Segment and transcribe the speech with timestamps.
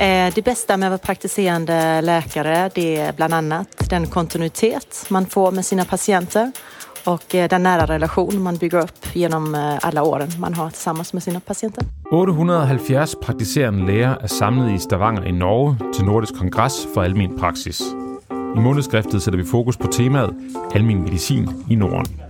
[0.00, 5.26] Eh, det bästa med att vara praktiserande läkare det är bland annat den kontinuitet man
[5.26, 6.52] får med sina patienter
[7.04, 11.12] och eh, den nära relation man bygger upp genom eh, alla åren man har tillsammans
[11.12, 11.84] med sina patienter.
[12.12, 17.82] 870 praktiserende læger er samlet i Stavanger i Norge til Nordisk Kongres for Almen Praksis.
[18.56, 20.30] I månedskriftet sætter vi fokus på temaet
[20.74, 22.29] Almen Medicin i Norden.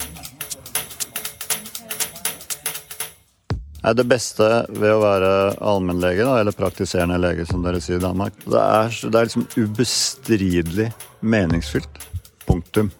[3.84, 8.04] Er det beste ved å være allmennlege, da, eller praktiserende lege, som dere sier i
[8.04, 12.06] Danmark, det er, det er liksom ubestridelig meningsfylt.
[12.46, 12.90] Punktum.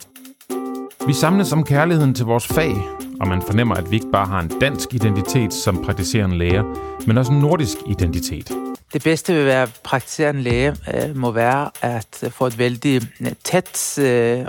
[1.06, 2.77] Vi samles om kærligheden til vores fag,
[3.20, 6.65] og man fornemmer, at vi ikke bare har en dansk identitet som praktiserende læger,
[7.06, 8.53] men også en nordisk identitet.
[8.92, 13.33] Det bedste ved at være praktiserende læge øh, må være at få et vældig øh,
[13.45, 14.47] tæt øh,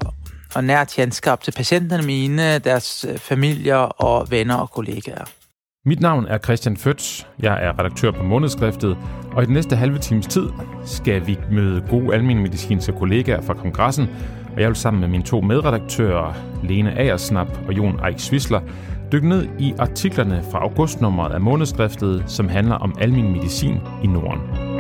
[0.56, 5.26] og nært kendskab til patienterne mine, deres øh, familier og venner og kollegaer.
[5.86, 7.24] Mit navn er Christian Føtz.
[7.40, 8.98] Jeg er redaktør på Månedskriftet,
[9.32, 10.50] og i den næste halve times tid
[10.86, 14.10] skal vi møde gode alminmedicinske kollegaer fra kongressen,
[14.54, 18.62] og jeg vil sammen med mine to medredaktører, Lene Aersnap og Jon Eik Swisler,
[19.12, 24.71] dykke ned i artiklerne fra augustnummeret af Månedskriftet, som handler om almen medicin i Norden.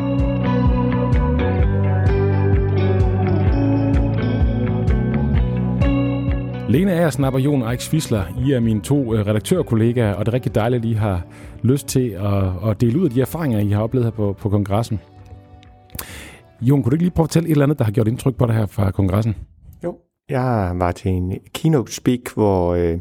[6.72, 10.34] Lene Agersnap og Jon Eik Svisler, I er mine to øh, redaktørkollegaer, og det er
[10.34, 11.26] rigtig dejligt, at I har
[11.62, 14.50] lyst til at, at dele ud af de erfaringer, I har oplevet her på, på
[14.50, 15.00] kongressen.
[16.62, 18.36] Jon, kunne du ikke lige prøve at fortælle et eller andet, der har gjort indtryk
[18.36, 19.36] på dig her fra kongressen?
[19.84, 19.98] Jo,
[20.30, 23.00] jeg var til en keynote speak, hvor, øh,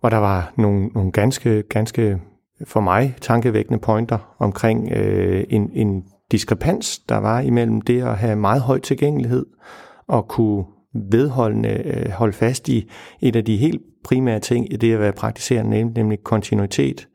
[0.00, 2.18] hvor der var nogle, nogle ganske, ganske
[2.64, 8.36] for mig tankevækkende pointer omkring øh, en, en diskrepans, der var imellem det at have
[8.36, 9.46] meget høj tilgængelighed
[10.08, 12.88] og kunne vedholdende øh, holde fast i
[13.20, 17.08] et af de helt primære ting i det at være praktiserende, nemlig kontinuitet.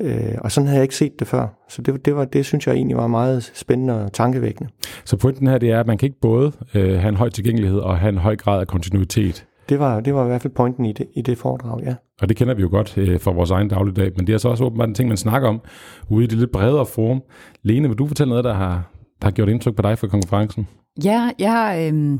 [0.00, 1.46] Øh, og sådan havde jeg ikke set det før.
[1.68, 4.70] Så det, det, var, det synes jeg egentlig var meget spændende og tankevækkende.
[5.04, 7.78] Så pointen her det er, at man kan ikke både øh, have en høj tilgængelighed
[7.78, 9.46] og have en høj grad af kontinuitet.
[9.68, 11.94] Det var, det var i hvert fald pointen i det, i det foredrag, ja.
[12.20, 14.48] Og det kender vi jo godt øh, fra vores egen dagligdag, men det er så
[14.48, 15.60] også åbenbart en ting, man snakker om
[16.08, 17.22] ude i det lidt bredere forum.
[17.62, 18.90] Lene, vil du fortælle noget, der har,
[19.22, 20.68] der har gjort indtryk på dig fra konferencen?
[21.04, 22.18] Ja, jeg øh,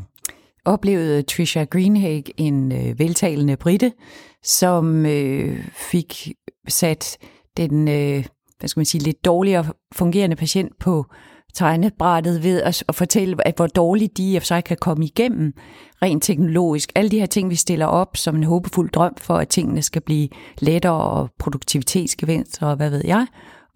[0.64, 3.92] oplevede Trisha Greenhage, en øh, veltalende britte,
[4.42, 6.32] som øh, fik
[6.68, 7.18] sat
[7.56, 8.24] den øh,
[8.58, 9.64] hvad skal man sige, lidt dårligere
[9.94, 11.06] fungerende patient på
[11.54, 15.52] tegnebrættet ved at, at fortælle, at hvor dårligt de for sig kan komme igennem
[16.02, 16.92] rent teknologisk.
[16.94, 20.02] Alle de her ting, vi stiller op som en håbefuld drøm for, at tingene skal
[20.02, 23.26] blive lettere og produktivitetsgevinst og hvad ved jeg.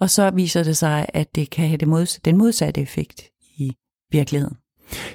[0.00, 3.22] Og så viser det sig, at det kan have det mods- den modsatte effekt
[3.58, 3.72] i
[4.12, 4.56] virkeligheden.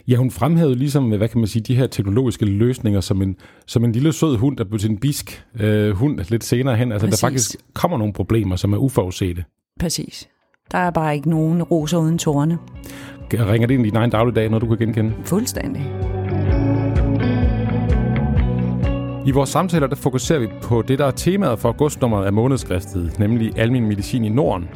[0.07, 3.35] Ja, hun fremhævede ligesom, hvad kan man sige, de her teknologiske løsninger som en,
[3.67, 6.91] som en lille sød hund, der blev til en bisk øh, hund lidt senere hen.
[6.91, 7.19] Altså, Præcis.
[7.19, 9.43] der faktisk kommer nogle problemer, som er uforudsete.
[9.79, 10.29] Præcis.
[10.71, 12.57] Der er bare ikke nogen roser uden tårne.
[13.33, 15.13] Ringer det ind i din egen dagligdag, når du kan genkende?
[15.23, 15.91] Fuldstændig.
[19.25, 23.19] I vores samtaler der fokuserer vi på det, der er temaet for augustnummeret af månedskriftet,
[23.19, 24.69] nemlig almen medicin i Norden.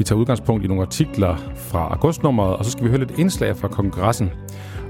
[0.00, 3.56] Vi tager udgangspunkt i nogle artikler fra augustnummeret, og så skal vi høre lidt indslag
[3.56, 4.30] fra kongressen.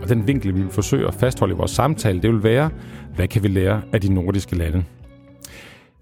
[0.02, 2.70] Og den vinkel, vi vil forsøge at fastholde i vores samtale, det vil være,
[3.16, 4.84] hvad kan vi lære af de nordiske lande?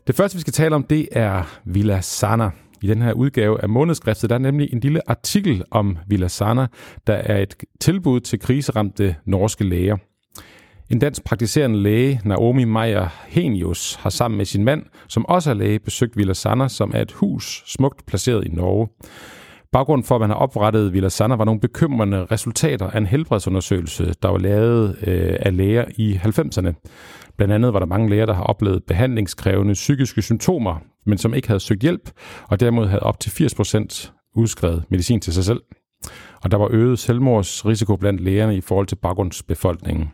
[0.07, 2.51] Det første, vi skal tale om, det er Villa Sana.
[2.83, 6.67] I den her udgave af månedskriftet, der er nemlig en lille artikel om Villa Sana,
[7.07, 9.97] der er et tilbud til kriseramte norske læger.
[10.91, 15.55] En dansk praktiserende læge, Naomi Meyer Henius, har sammen med sin mand, som også er
[15.55, 18.89] læge, besøgt Villa Sanna, som er et hus smukt placeret i Norge.
[19.73, 24.15] Baggrunden for, at man har oprettet Villa Sanna, var nogle bekymrende resultater af en helbredsundersøgelse,
[24.23, 26.73] der var lavet øh, af læger i 90'erne.
[27.37, 31.49] Blandt andet var der mange læger, der har oplevet behandlingskrævende psykiske symptomer, men som ikke
[31.49, 32.11] havde søgt hjælp,
[32.49, 35.61] og derimod havde op til 80% udskrevet medicin til sig selv.
[36.43, 40.11] Og der var øget selvmordsrisiko blandt lægerne i forhold til baggrundsbefolkningen.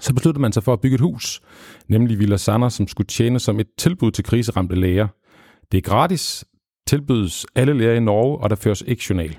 [0.00, 1.40] Så besluttede man sig for at bygge et hus,
[1.88, 5.08] nemlig Villa Sander, som skulle tjene som et tilbud til kriseramte læger.
[5.72, 6.44] Det er gratis,
[6.86, 9.38] tilbydes alle læger i Norge, og der føres ikke journal.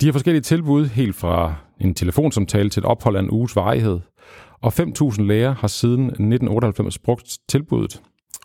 [0.00, 4.00] De har forskellige tilbud, helt fra en telefonsamtale til et ophold af en uges varighed.
[4.62, 8.02] Og 5.000 læger har siden 1998 brugt tilbuddet.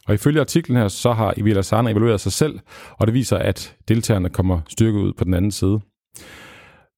[0.08, 2.60] Og ifølge artiklen her, så har Villa Sanna evalueret sig selv,
[2.92, 5.80] og det viser, at deltagerne kommer styrket ud på den anden side.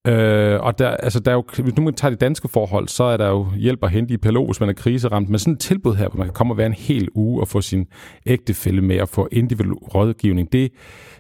[0.08, 3.04] Øh, og der, altså, der er jo, hvis nu man tager de danske forhold, så
[3.04, 5.30] er der jo hjælp at hente i PLO, hvis man er kriseramt.
[5.30, 7.48] Men sådan et tilbud her, hvor man kan komme og være en hel uge og
[7.48, 7.86] få sin
[8.26, 10.72] ægtefælle med og få individuel rådgivning, det,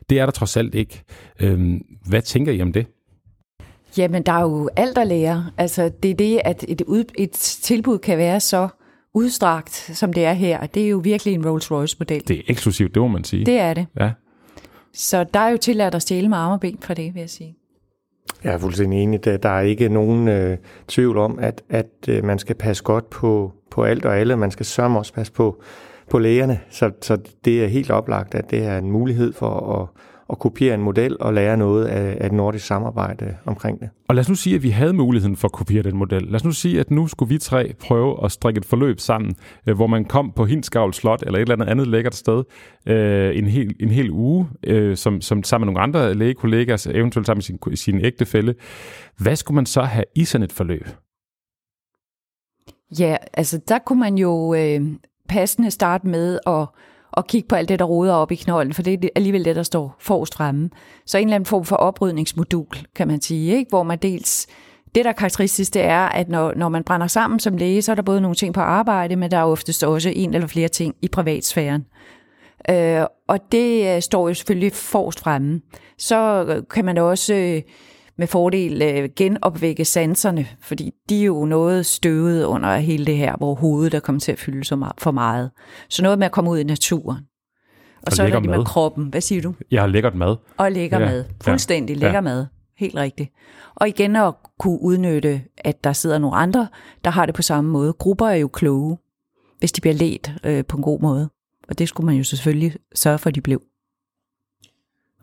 [0.09, 1.03] det er der trods alt ikke.
[1.39, 2.87] Øh, hvad tænker I om det?
[3.97, 5.45] Jamen, der er jo alt at lære.
[5.57, 8.67] Altså, det er det, at et, ud, et tilbud kan være så
[9.13, 10.65] udstrakt, som det er her.
[10.65, 12.21] Det er jo virkelig en Rolls-Royce-model.
[12.27, 13.45] Det er eksklusivt, det må man sige.
[13.45, 13.87] Det er det.
[13.99, 14.11] Ja.
[14.93, 17.29] Så der er jo tilladt at stjæle med arme og ben fra det, vil jeg
[17.29, 17.57] sige.
[18.43, 19.25] Jeg er fuldstændig enig.
[19.25, 20.57] Der er ikke nogen øh,
[20.87, 24.35] tvivl om, at, at øh, man skal passe godt på, på alt og alle.
[24.35, 25.61] Man skal sørge også passe på,
[26.09, 26.59] på lægerne.
[26.69, 30.73] Så, så det er helt oplagt, at det er en mulighed for at, at kopiere
[30.75, 33.89] en model og lære noget af, af et nordisk samarbejde omkring det.
[34.07, 36.23] Og lad os nu sige, at vi havde muligheden for at kopiere den model.
[36.23, 39.35] Lad os nu sige, at nu skulle vi tre prøve at strikke et forløb sammen,
[39.67, 42.43] øh, hvor man kom på Hinskavl Slot eller et eller andet andet lækkert sted
[42.85, 47.25] øh, en, hel, en hel uge, øh, som, som sammen med nogle andre lægekollegaer, eventuelt
[47.25, 48.55] sammen med sin, sin ægtefælle.
[49.17, 50.87] Hvad skulle man så have i sådan et forløb?
[52.99, 54.81] Ja, altså der kunne man jo øh,
[55.29, 56.67] passende starte med at
[57.11, 59.55] og kigge på alt det, der roder op i knolden, for det er alligevel det,
[59.55, 60.69] der står forrest fremme.
[61.05, 63.69] Så en eller anden form for oprydningsmodul, kan man sige, ikke?
[63.69, 64.47] hvor man dels
[64.95, 67.91] det, der er karakteristisk, det er, at når, når man brænder sammen som læge, så
[67.91, 70.67] er der både nogle ting på arbejde, men der er oftest også en eller flere
[70.67, 71.85] ting i privatsfæren.
[72.69, 75.61] Øh, og det øh, står jo selvfølgelig forrest fremme.
[75.97, 77.61] Så øh, kan man også øh,
[78.17, 83.35] med fordel øh, genopvække sanserne, fordi de er jo noget støvet under hele det her,
[83.37, 85.51] hvor hovedet er kommet til at fylde så meget, for meget.
[85.89, 87.17] Så noget med at komme ud i naturen.
[87.17, 89.07] Og, og så er det med kroppen.
[89.07, 89.53] Hvad siger du?
[89.71, 90.35] Jeg har lækkert mad.
[90.57, 91.05] Og lækker ja.
[91.05, 91.25] mad.
[91.43, 91.99] Fuldstændig ja.
[91.99, 92.21] lækker ja.
[92.21, 92.45] mad.
[92.77, 93.29] Helt rigtigt.
[93.75, 96.67] Og igen at kunne udnytte, at der sidder nogle andre,
[97.03, 97.93] der har det på samme måde.
[97.93, 98.97] Grupper er jo kloge,
[99.59, 101.29] hvis de bliver let øh, på en god måde.
[101.69, 103.61] Og det skulle man jo selvfølgelig sørge for, at de blev.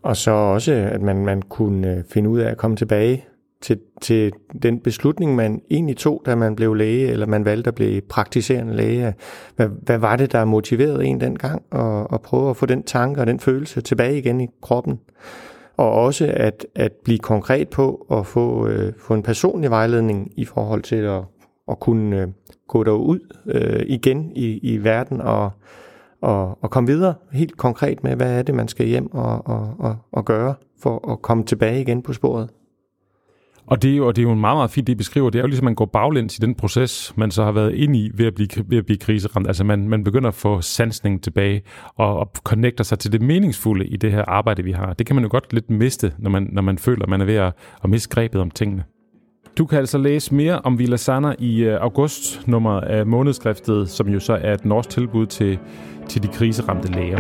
[0.03, 3.25] Og så også, at man, man kunne øh, finde ud af at komme tilbage
[3.61, 4.33] til, til
[4.63, 8.77] den beslutning, man egentlig tog, da man blev læge, eller man valgte at blive praktiserende
[8.77, 9.15] læge.
[9.57, 13.21] Hvad, hvad var det, der motiverede en dengang at, at prøve at få den tanke
[13.21, 15.01] og den følelse tilbage igen i kroppen?
[15.77, 20.45] Og også at, at blive konkret på at få, øh, få en personlig vejledning i
[20.45, 21.23] forhold til at,
[21.69, 22.29] at kunne øh,
[22.69, 25.51] gå derud øh, igen i, i verden og,
[26.23, 29.75] og, og komme videre helt konkret med, hvad er det, man skal hjem og, og,
[29.79, 32.51] og, og gøre for at komme tilbage igen på sporet.
[33.67, 35.31] Og det, er jo, og det er jo en meget, meget fint, det I beskriver.
[35.31, 37.75] Det er jo ligesom, at man går baglæns i den proces, man så har været
[37.75, 39.47] ind i ved at blive, ved at blive kriseramt.
[39.47, 41.63] Altså man, man begynder at få sansningen tilbage
[41.97, 44.93] og, og connecter sig til det meningsfulde i det her arbejde, vi har.
[44.93, 47.25] Det kan man jo godt lidt miste, når man, når man føler, at man er
[47.25, 47.53] ved at,
[47.85, 48.85] at miste grebet om tingene.
[49.59, 54.21] Du kan altså læse mere om Villa Sana i øh, august-nummeret af månedskriftet, som jo
[54.21, 55.59] så er et norsk tilbud til,
[56.09, 57.17] til de kriseramte læger.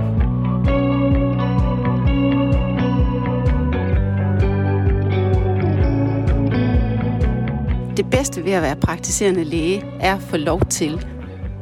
[7.96, 11.06] Det bedste ved at være praktiserende læge er at få lov til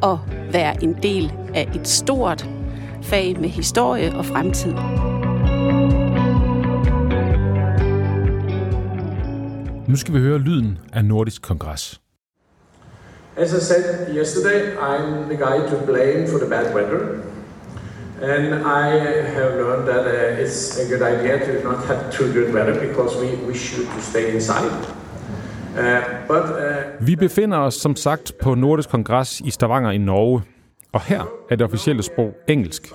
[0.03, 0.19] at
[0.53, 2.49] være en del af et stort
[3.03, 4.73] fag med historie og fremtid.
[9.91, 12.01] Nu skal vi høre lyden af Nordisk Kongres.
[13.37, 17.01] As I said yesterday, I'm the guy to blame for the bad weather.
[18.23, 18.87] And I
[19.37, 23.13] have learned that uh, it's a good idea to not have too good weather because
[23.23, 24.73] we, we should to stay inside.
[25.79, 30.43] Uh, but, uh, vi befinder os som sagt på Nordisk Kongres i Stavanger i Norge.
[30.93, 32.93] Og her er det officielle sprog engelsk.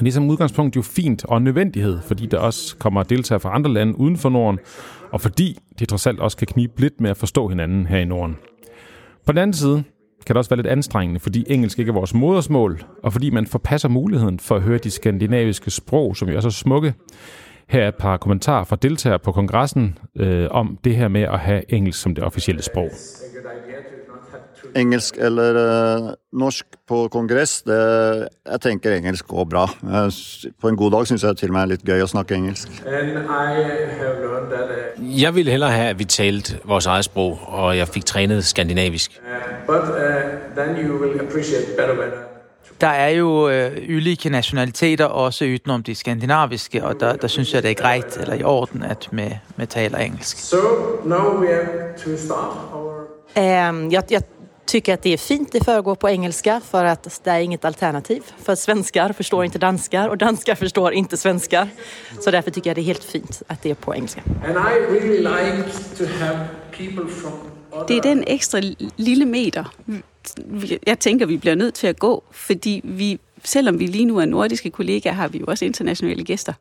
[0.00, 3.54] Det er som udgangspunkt jo fint og en nødvendighed, fordi der også kommer deltagere fra
[3.54, 4.58] andre lande uden for Norden,
[5.16, 8.04] og fordi det trods alt også kan knibe lidt med at forstå hinanden her i
[8.04, 8.36] Norden.
[9.26, 9.84] På den anden side
[10.26, 13.46] kan det også være lidt anstrengende, fordi engelsk ikke er vores modersmål, og fordi man
[13.46, 16.94] forpasser muligheden for at høre de skandinaviske sprog, som jo er så smukke.
[17.68, 21.38] Her er et par kommentarer fra deltagere på kongressen øh, om det her med at
[21.38, 22.90] have engelsk som det officielle sprog
[24.76, 29.66] engelsk eller uh, norsk på kongress, det, jeg tenker engelsk går bra.
[30.60, 32.68] På en god dag syns jeg til og med er litt gøy å snakke engelsk.
[35.16, 39.20] Jeg ville hellere have, at vi talte vores eget sprog, og jeg fik trænet skandinavisk.
[39.66, 39.96] But, uh,
[42.80, 47.62] der er jo øh, ulike nationaliteter, også utenom de skandinaviske, og der, der synes jeg,
[47.62, 50.38] det er greit eller i orden, at vi, vi taler engelsk.
[50.38, 50.56] So,
[51.04, 51.68] now we have
[51.98, 53.06] to start our...
[53.36, 54.22] Um, jeg, jeg
[54.66, 58.22] tycker att det är fint det föregår på engelska för att det är inget alternativ.
[58.42, 61.68] För svenskar förstår inte danskar och danskar förstår inte svenskar.
[62.20, 64.22] Så därför tycker jag det är helt fint att det är på engelska.
[64.90, 65.64] Really like
[67.88, 68.60] det är den extra
[68.96, 69.64] lille meter,
[70.86, 74.24] jeg tænker, vi bliver nødt til at gå, fordi vi, selvom vi lige nu er
[74.24, 76.52] nordiske kollegaer, har vi jo også internationale gæster.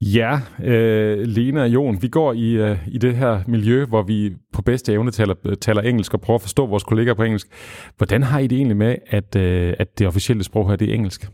[0.00, 4.32] Ja, øh, Lena og Jon, vi går i, øh, i det her miljø, hvor vi
[4.52, 7.48] på bedste evne taler, øh, taler engelsk og prøver at forstå vores kolleger på engelsk.
[7.96, 10.94] Hvordan har I det egentlig med, at, øh, at det officielle sprog her, det er
[10.94, 11.30] engelsk?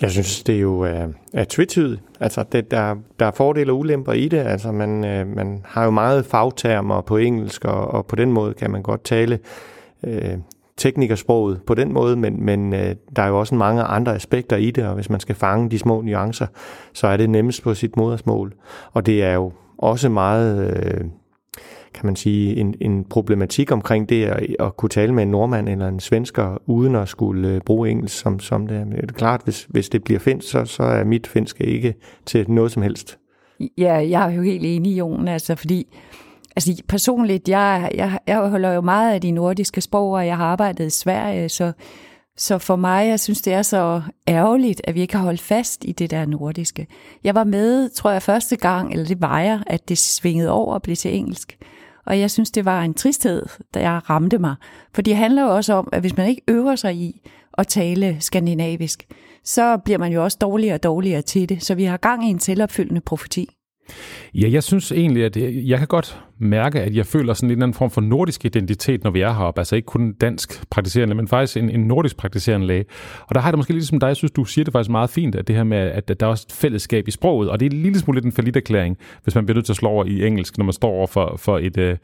[0.00, 2.02] Jeg synes, det er jo øh, er tvetydigt.
[2.20, 4.38] Altså, det, der, der er fordele og ulemper i det.
[4.38, 8.54] Altså, man, øh, man har jo meget fagtermer på engelsk, og, og på den måde
[8.54, 9.38] kan man godt tale
[10.06, 10.38] øh,
[10.76, 14.70] teknikersproget på den måde, men, men øh, der er jo også mange andre aspekter i
[14.70, 16.46] det, og hvis man skal fange de små nuancer,
[16.92, 18.54] så er det nemmest på sit modersmål.
[18.92, 21.00] Og det er jo også meget, øh,
[21.94, 25.68] kan man sige, en, en problematik omkring det at, at kunne tale med en nordmand
[25.68, 28.86] eller en svensker, uden at skulle øh, bruge engelsk som, som det.
[28.86, 31.94] Men det er klart, hvis, hvis det bliver finsk, så, så er mit finske ikke
[32.26, 33.18] til noget som helst.
[33.78, 35.86] Ja, jeg er jo helt enig, Jon, altså fordi
[36.56, 40.46] Altså personligt, jeg, jeg, jeg holder jo meget af de nordiske sprog, og jeg har
[40.46, 41.72] arbejdet i Sverige, så,
[42.36, 45.84] så for mig, jeg synes, det er så ærgerligt, at vi ikke har holdt fast
[45.84, 46.86] i det der nordiske.
[47.24, 50.74] Jeg var med, tror jeg, første gang, eller det var jeg, at det svingede over
[50.74, 51.58] og blev til engelsk.
[52.06, 54.54] Og jeg synes, det var en tristhed, der ramte mig.
[54.94, 57.20] For det handler jo også om, at hvis man ikke øver sig i
[57.58, 59.06] at tale skandinavisk,
[59.44, 61.62] så bliver man jo også dårligere og dårligere til det.
[61.62, 63.48] Så vi har gang i en selvopfyldende profeti.
[64.34, 67.50] Ja, jeg synes egentlig, at øh, jeg, kan godt mærke, at jeg føler sådan en
[67.50, 69.60] eller anden form for nordisk identitet, når vi er heroppe.
[69.60, 72.84] Altså ikke kun dansk praktiserende, men faktisk en, en nordisk praktiserende læge.
[73.20, 74.90] Og der har jeg det måske ligesom som dig, jeg synes, du siger det faktisk
[74.90, 77.60] meget fint, at det her med, at, der er også et fællesskab i sproget, og
[77.60, 79.88] det er en lille smule lidt en forlitterklæring, hvis man bliver nødt til at slå
[79.88, 81.96] over i engelsk, når man står over for, for et, uh,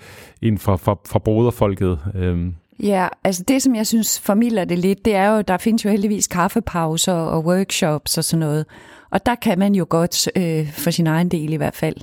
[0.43, 1.99] en fra, fra, fra broderfolket.
[2.15, 2.55] Um.
[2.83, 5.91] Ja, altså det, som jeg synes formidler det lidt, det er jo, der findes jo
[5.91, 8.67] heldigvis kaffepauser og workshops og sådan noget.
[9.11, 11.97] Og der kan man jo godt, øh, for sin egen del i hvert fald,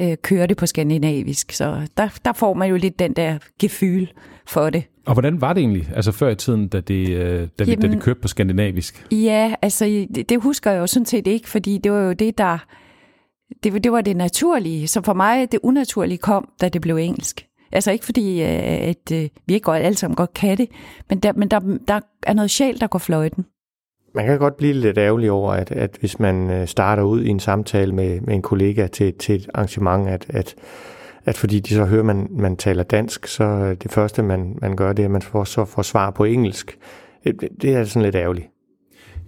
[0.00, 1.52] øh, køre det på skandinavisk.
[1.52, 4.06] Så der, der får man jo lidt den der gefyl
[4.46, 4.84] for det.
[5.06, 7.88] Og hvordan var det egentlig, altså før i tiden, da det, øh, da, Jamen, da
[7.88, 9.06] det kørte på skandinavisk?
[9.12, 12.38] Ja, altså det, det husker jeg jo sådan set ikke, fordi det var jo det,
[12.38, 12.58] der...
[13.62, 14.88] Det, det var det naturlige.
[14.88, 17.46] Så for mig, det unaturlige kom, da det blev engelsk.
[17.72, 20.68] Altså ikke fordi, øh, at, at vi ikke alle sammen godt kan det,
[21.08, 23.44] men der, men der, der er noget sjæl, der går fløjten.
[24.14, 27.28] Man kan godt blive lidt ærgerlig over, at, at hvis man øh, starter ud i
[27.28, 30.54] en samtale med, med en kollega til, til et arrangement, at, at,
[31.24, 34.92] at fordi de så hører, man, man taler dansk, så det første, man, man gør,
[34.92, 36.78] det er, at man får, så får svar på engelsk.
[37.24, 38.46] Det, det er sådan lidt ærgerligt.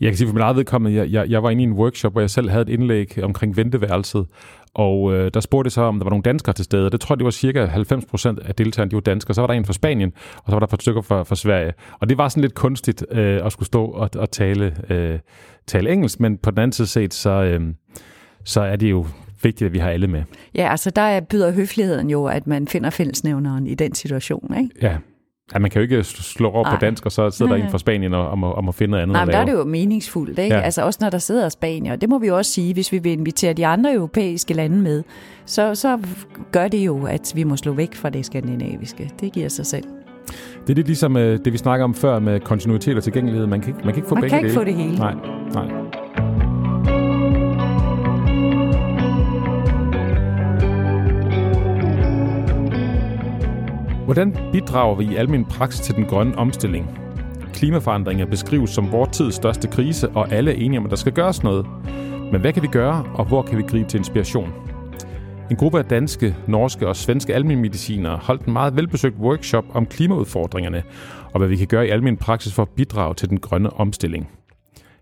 [0.01, 2.13] Jeg kan sige for min eget vedkommende, jeg, jeg, jeg var inde i en workshop,
[2.13, 4.27] hvor jeg selv havde et indlæg omkring venteværelset,
[4.75, 6.91] og øh, der spurgte jeg så, om der var nogle danskere til stede.
[6.91, 9.35] Det tror jeg, det var cirka 90 procent af deltagerne, de var danskere.
[9.35, 11.37] Så var der en fra Spanien, og så var der et par stykker fra, fra
[11.37, 11.73] Sverige.
[12.01, 15.19] Og det var sådan lidt kunstigt øh, at skulle stå og, og tale, øh,
[15.67, 17.61] tale engelsk, men på den anden side set, så, øh,
[18.45, 19.07] så er det jo
[19.43, 20.23] vigtigt, at vi har alle med.
[20.55, 24.71] Ja, altså der byder høfligheden jo, at man finder fællesnævneren i den situation, ikke?
[24.83, 24.97] Ja,
[25.55, 26.75] Ja, man kan jo ikke slå over Ej.
[26.75, 29.03] på dansk, og så sidder der en fra Spanien og, må, og må finde noget
[29.03, 30.57] andet Nej, men der er det jo meningsfuldt, ikke?
[30.57, 30.61] Ja.
[30.61, 31.97] Altså også når der sidder spanier.
[31.97, 35.03] Det må vi jo også sige, hvis vi vil invitere de andre europæiske lande med,
[35.47, 35.99] så, så
[36.53, 39.11] gør det jo, at vi må slå væk fra det skandinaviske.
[39.21, 39.85] Det giver sig selv.
[40.67, 43.47] Det er lidt ligesom uh, det, vi snakker om før med kontinuitet og tilgængelighed.
[43.47, 44.55] Man kan, man kan ikke få man begge kan ikke det.
[44.55, 44.97] få det hele.
[44.97, 45.15] Nej,
[45.55, 45.82] nej.
[54.05, 56.99] Hvordan bidrager vi i almindelig praksis til den grønne omstilling?
[57.55, 61.13] Klimaforandringer beskrives som vores tids største krise, og alle er enige om, at der skal
[61.13, 61.67] gøres noget.
[62.33, 64.53] Men hvad kan vi gøre, og hvor kan vi gribe til inspiration?
[65.51, 70.83] En gruppe af danske, norske og svenske almindelige holdt en meget velbesøgt workshop om klimaudfordringerne,
[71.33, 74.29] og hvad vi kan gøre i almindelig praksis for at bidrage til den grønne omstilling.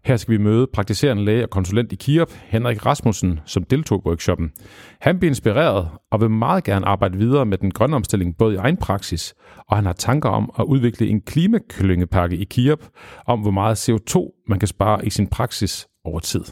[0.04, 4.08] Her skal vi møde praktiserende læge og konsulent i Kiop, Henrik Rasmussen, som deltog i
[4.08, 4.52] workshoppen.
[5.00, 8.56] Han bliver inspireret og vil meget gerne arbejde videre med den grønne omstilling både i
[8.56, 9.34] egen praksis,
[9.68, 12.88] og han har tanker om at udvikle en klimaklyngepakke i Kiop
[13.26, 16.44] om, hvor meget CO2 man kan spare i sin praksis over tid.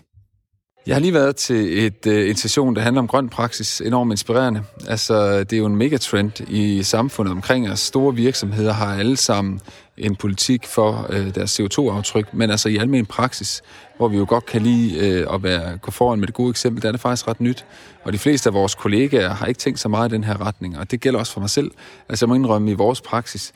[0.87, 3.81] Jeg har lige været til et, øh, en session, der handler om grøn praksis.
[3.81, 4.63] Enormt inspirerende.
[4.87, 7.81] Altså, det er jo en megatrend i samfundet omkring os.
[7.81, 9.61] Store virksomheder har alle sammen
[10.01, 13.63] en politik for øh, deres CO2-aftryk, men altså i almen praksis,
[13.97, 16.83] hvor vi jo godt kan lide øh, at være, gå foran med det gode eksempel,
[16.83, 17.67] der er det faktisk ret nyt.
[18.05, 20.79] Og de fleste af vores kollegaer har ikke tænkt så meget i den her retning,
[20.79, 21.71] og det gælder også for mig selv.
[22.09, 23.53] Altså jeg må indrømme, i vores praksis,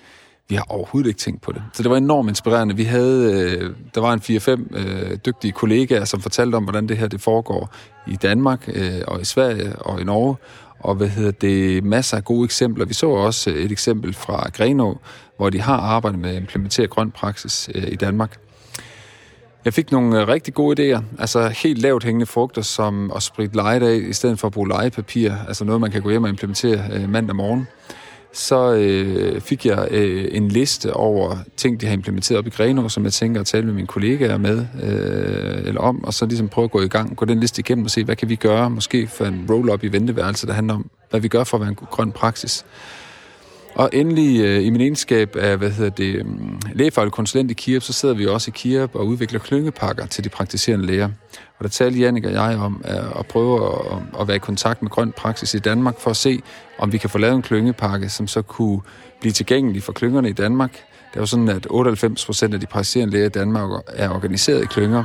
[0.48, 1.62] vi har overhovedet ikke tænkt på det.
[1.72, 2.76] Så det var enormt inspirerende.
[2.76, 6.98] Vi havde, øh, der var en 4-5 øh, dygtige kollegaer, som fortalte om, hvordan det
[6.98, 7.74] her det foregår
[8.06, 10.36] i Danmark øh, og i Sverige og i Norge.
[10.78, 12.84] Og hvad hedder det, masser af gode eksempler.
[12.84, 14.98] Vi så også øh, et eksempel fra Grenå,
[15.36, 18.38] hvor de har arbejdet med at implementere grøn praksis øh, i Danmark.
[19.64, 23.56] Jeg fik nogle øh, rigtig gode idéer, altså helt lavt hængende frugter, som at spritte
[23.56, 26.28] leje af, i stedet for at bruge legepapir, altså noget, man kan gå hjem og
[26.28, 27.66] implementere øh, mandag morgen
[28.32, 32.88] så øh, fik jeg øh, en liste over ting, de har implementeret op i Grenå,
[32.88, 36.48] som jeg tænker at tale med mine kollegaer med, øh, eller om, og så ligesom
[36.48, 38.70] prøve at gå i gang, gå den liste igennem og se, hvad kan vi gøre,
[38.70, 41.70] måske for en roll-up i venteværelset, der handler om, hvad vi gør for at være
[41.70, 42.64] en grøn praksis.
[43.74, 47.82] Og endelig øh, i min egenskab af hvad hedder det, um, lægefaglig konsulent i KIRP,
[47.82, 51.08] så sidder vi også i KIRP og udvikler klyngepakker til de praktiserende læger.
[51.58, 54.82] Og der talte Jannik og jeg om at, at prøve at, at være i kontakt
[54.82, 56.42] med grøn praksis i Danmark for at se,
[56.78, 58.80] om vi kan få lavet en klyngepakke, som så kunne
[59.20, 60.72] blive tilgængelig for klyngerne i Danmark.
[60.72, 64.62] Det er jo sådan, at 98 procent af de praktiserende læger i Danmark er organiseret
[64.62, 65.04] i klynger,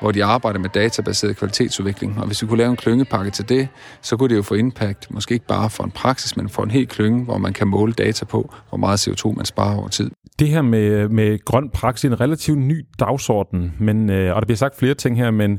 [0.00, 2.20] hvor de arbejder med databaseret kvalitetsudvikling.
[2.20, 3.68] Og hvis vi kunne lave en klyngepakke til det,
[4.02, 6.70] så kunne det jo få impact, måske ikke bare for en praksis, men for en
[6.70, 10.10] hel klynge, hvor man kan måle data på, hvor meget CO2 man sparer over tid.
[10.38, 14.46] Det her med, med grøn praksis er en relativt ny dagsorden, men, øh, og der
[14.46, 15.58] bliver sagt flere ting her, men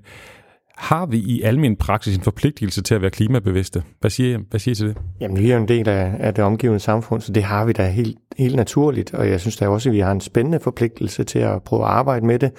[0.80, 3.84] har vi i almen praksis en forpligtelse til at være klimabevidste?
[4.00, 4.98] Hvad siger, hvad siger I til det?
[5.22, 7.74] Jamen, vi er jo en del af, af det omgivende samfund, så det har vi
[7.74, 9.14] da helt, helt naturligt.
[9.14, 11.90] Og jeg synes da også, at vi har en spændende forpligtelse til at prøve at
[11.90, 12.52] arbejde med det,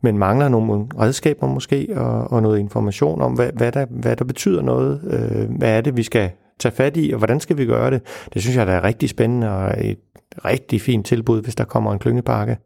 [0.00, 4.24] men mangler nogle redskaber måske, og, og noget information om, hvad, hvad, der, hvad der
[4.24, 5.00] betyder noget.
[5.10, 8.02] Øh, hvad er det, vi skal tage fat i, og hvordan skal vi gøre det?
[8.34, 9.98] Det synes jeg, der er rigtig spændende og et
[10.44, 12.56] rigtig fint tilbud, hvis der kommer en klyngepakke.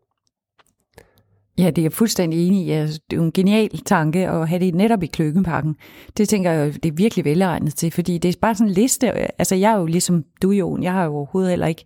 [1.59, 2.71] Ja, det er jeg fuldstændig enig i.
[2.71, 5.77] Altså, det er jo en genial tanke at have det netop i kløkkenpakken.
[6.17, 9.11] Det tænker jeg, det er virkelig velegnet til, fordi det er bare sådan en liste.
[9.41, 10.83] Altså, jeg er jo ligesom du, Jon.
[10.83, 11.85] Jeg har jo overhovedet heller ikke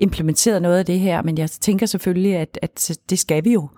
[0.00, 3.68] implementeret noget af det her, men jeg tænker selvfølgelig, at, at det skal vi jo.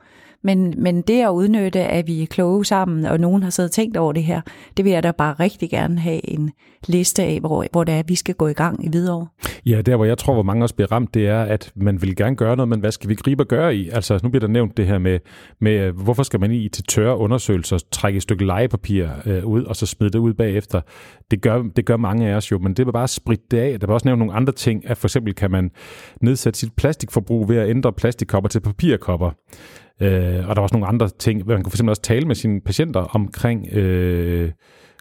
[0.44, 3.72] Men, men det at udnytte, at vi er kloge sammen, og nogen har siddet og
[3.72, 4.40] tænkt over det her,
[4.76, 6.50] det vil jeg da bare rigtig gerne have en
[6.88, 9.26] liste af, hvor, hvor det er, vi skal gå i gang i videre.
[9.66, 12.16] Ja, der hvor jeg tror, hvor mange også bliver ramt, det er, at man vil
[12.16, 13.88] gerne gøre noget, men hvad skal vi gribe at gøre i?
[13.88, 15.18] Altså nu bliver der nævnt det her med,
[15.60, 19.64] med øh, hvorfor skal man i til tørre undersøgelser, trække et stykke legepapir øh, ud,
[19.64, 20.80] og så smide det ud bagefter.
[21.30, 23.80] Det gør, det gør mange af os jo, men det vil bare spritte det af.
[23.80, 25.70] Der var også nævnt nogle andre ting, at for eksempel kan man
[26.20, 29.30] nedsætte sit plastikforbrug ved at ændre plastikkopper til papirkopper.
[30.00, 31.46] Øh, og der var også nogle andre ting.
[31.46, 34.52] Man kunne fx også tale med sine patienter omkring øh,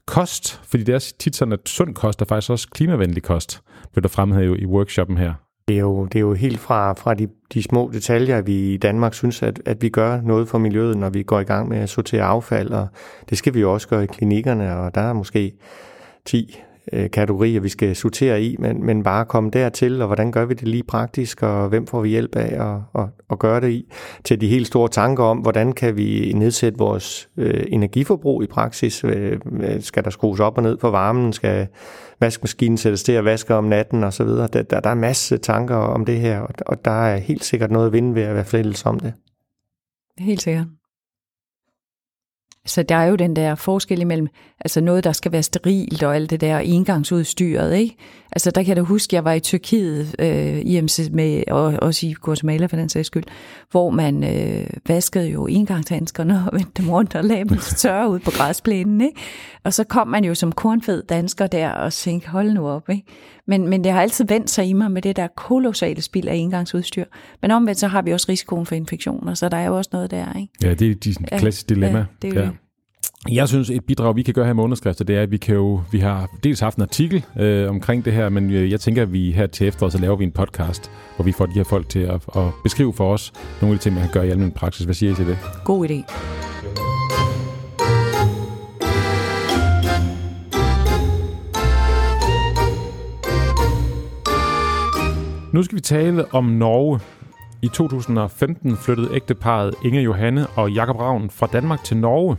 [0.07, 4.03] kost, fordi det er tit sådan, at sund kost er faktisk også klimavenlig kost, blev
[4.03, 5.33] der fremhævet i workshoppen her.
[5.67, 8.77] Det er jo, det er jo helt fra, fra de, de små detaljer, vi i
[8.77, 11.77] Danmark synes, at, at vi gør noget for miljøet, når vi går i gang med
[11.77, 12.87] at sortere affald, og
[13.29, 15.53] det skal vi jo også gøre i klinikkerne, og der er måske
[16.25, 16.59] 10
[16.91, 20.53] øh, kategorier, vi skal sortere i, men, men bare komme dertil, og hvordan gør vi
[20.53, 23.91] det lige praktisk, og hvem får vi hjælp af at, at, at gøre det i,
[24.23, 29.03] til de helt store tanker om, hvordan kan vi nedsætte vores øh, energiforbrug i praksis.
[29.03, 31.33] Øh, øh skal der skrues op og ned for varmen?
[31.33, 31.67] Skal
[32.19, 34.27] vaskemaskinen sættes til at vaske om natten osv.?
[34.27, 37.43] Der, der, der er masser masse tanker om det her, og, og der er helt
[37.43, 39.13] sikkert noget at vinde ved at være fælles om det.
[40.17, 40.67] Helt sikkert.
[42.65, 44.27] Så der er jo den der forskel imellem,
[44.59, 47.95] altså noget, der skal være sterilt og alt det der engangsudstyret, ikke?
[48.31, 52.07] Altså der kan jeg da huske, jeg var i Tyrkiet, øh, IMC med, og også
[52.07, 53.23] i Guatemala for den sags skyld,
[53.71, 58.19] hvor man øh, vaskede jo engangshandskerne og vendte dem rundt og lagde dem tørre ud
[58.19, 59.19] på græsplænen, ikke?
[59.63, 63.05] Og så kom man jo som kornfed dansker der og tænkte, hold nu op, ikke?
[63.47, 66.35] Men, men det har altid vendt sig i mig med det der kolossale spil af
[66.35, 67.05] engangsudstyr.
[67.41, 70.11] Men omvendt så har vi også risikoen for infektioner, så der er jo også noget
[70.11, 70.53] der, ikke?
[70.63, 71.97] Ja, det er de klassisk dilemma.
[71.97, 72.49] Ja, det er ja.
[73.31, 75.55] Jeg synes, et bidrag, vi kan gøre her med underskrifter, det er, at vi kan
[75.55, 79.01] jo, vi har dels haft en artikel øh, omkring det her, men øh, jeg tænker,
[79.01, 81.63] at vi her til efteråret, så laver vi en podcast, hvor vi får de her
[81.63, 84.29] folk til at, at beskrive for os nogle af de ting, man kan gøre i
[84.29, 84.85] almindelig praksis.
[84.85, 85.37] Hvad siger I til det?
[85.65, 86.13] God idé.
[95.53, 96.99] Nu skal vi tale om Norge.
[97.61, 102.37] I 2015 flyttede ægteparet Inge Johanne og Jakob Ravn fra Danmark til Norge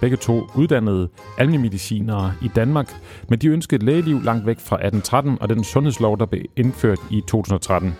[0.00, 2.04] begge to uddannede almindelige
[2.42, 2.94] i Danmark,
[3.28, 6.98] men de ønskede et lægeliv langt væk fra 1813 og den sundhedslov, der blev indført
[7.10, 7.94] i 2013.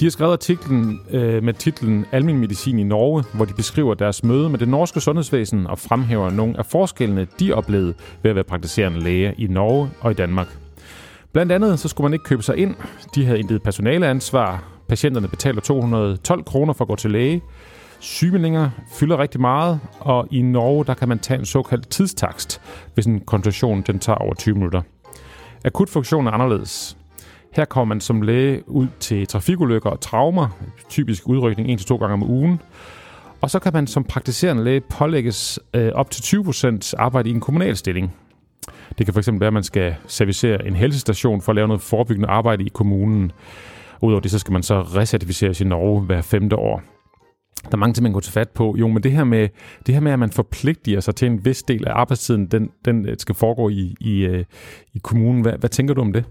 [0.00, 4.24] De har skrevet artiklen øh, med titlen Almin medicin i Norge, hvor de beskriver deres
[4.24, 8.44] møde med det norske sundhedsvæsen og fremhæver nogle af forskellene, de oplevede ved at være
[8.44, 10.48] praktiserende læge i Norge og i Danmark.
[11.32, 12.74] Blandt andet så skulle man ikke købe sig ind.
[13.14, 14.64] De havde intet personaleansvar.
[14.88, 17.42] Patienterne betaler 212 kroner for at gå til læge.
[18.00, 22.60] Sygemeldinger fylder rigtig meget, og i Norge der kan man tage en såkaldt tidstakst,
[22.94, 24.82] hvis en konsultation den tager over 20 minutter.
[25.64, 26.96] Akutfunktionen er anderledes.
[27.52, 30.48] Her kommer man som læge ud til trafikulykker og traumer,
[30.88, 32.60] typisk udrykning 1-2 gange om ugen.
[33.40, 37.40] Og så kan man som praktiserende læge pålægges øh, op til 20% arbejde i en
[37.40, 38.14] kommunal stilling.
[38.98, 42.28] Det kan fx være, at man skal servicere en helsestation for at lave noget forebyggende
[42.28, 43.32] arbejde i kommunen.
[44.02, 46.82] Udover det, så skal man så recertificeres i Norge hver femte år.
[47.64, 48.76] Der er mange ting, man kan tage fat på.
[48.78, 49.48] Jo, men det her med,
[49.86, 53.08] det her med at man forpligter sig til en vis del af arbejdstiden, den, den
[53.08, 54.44] øh, skal foregå i, i, øh,
[54.94, 55.42] i kommunen.
[55.42, 56.24] Hvad, hvad tænker du om det?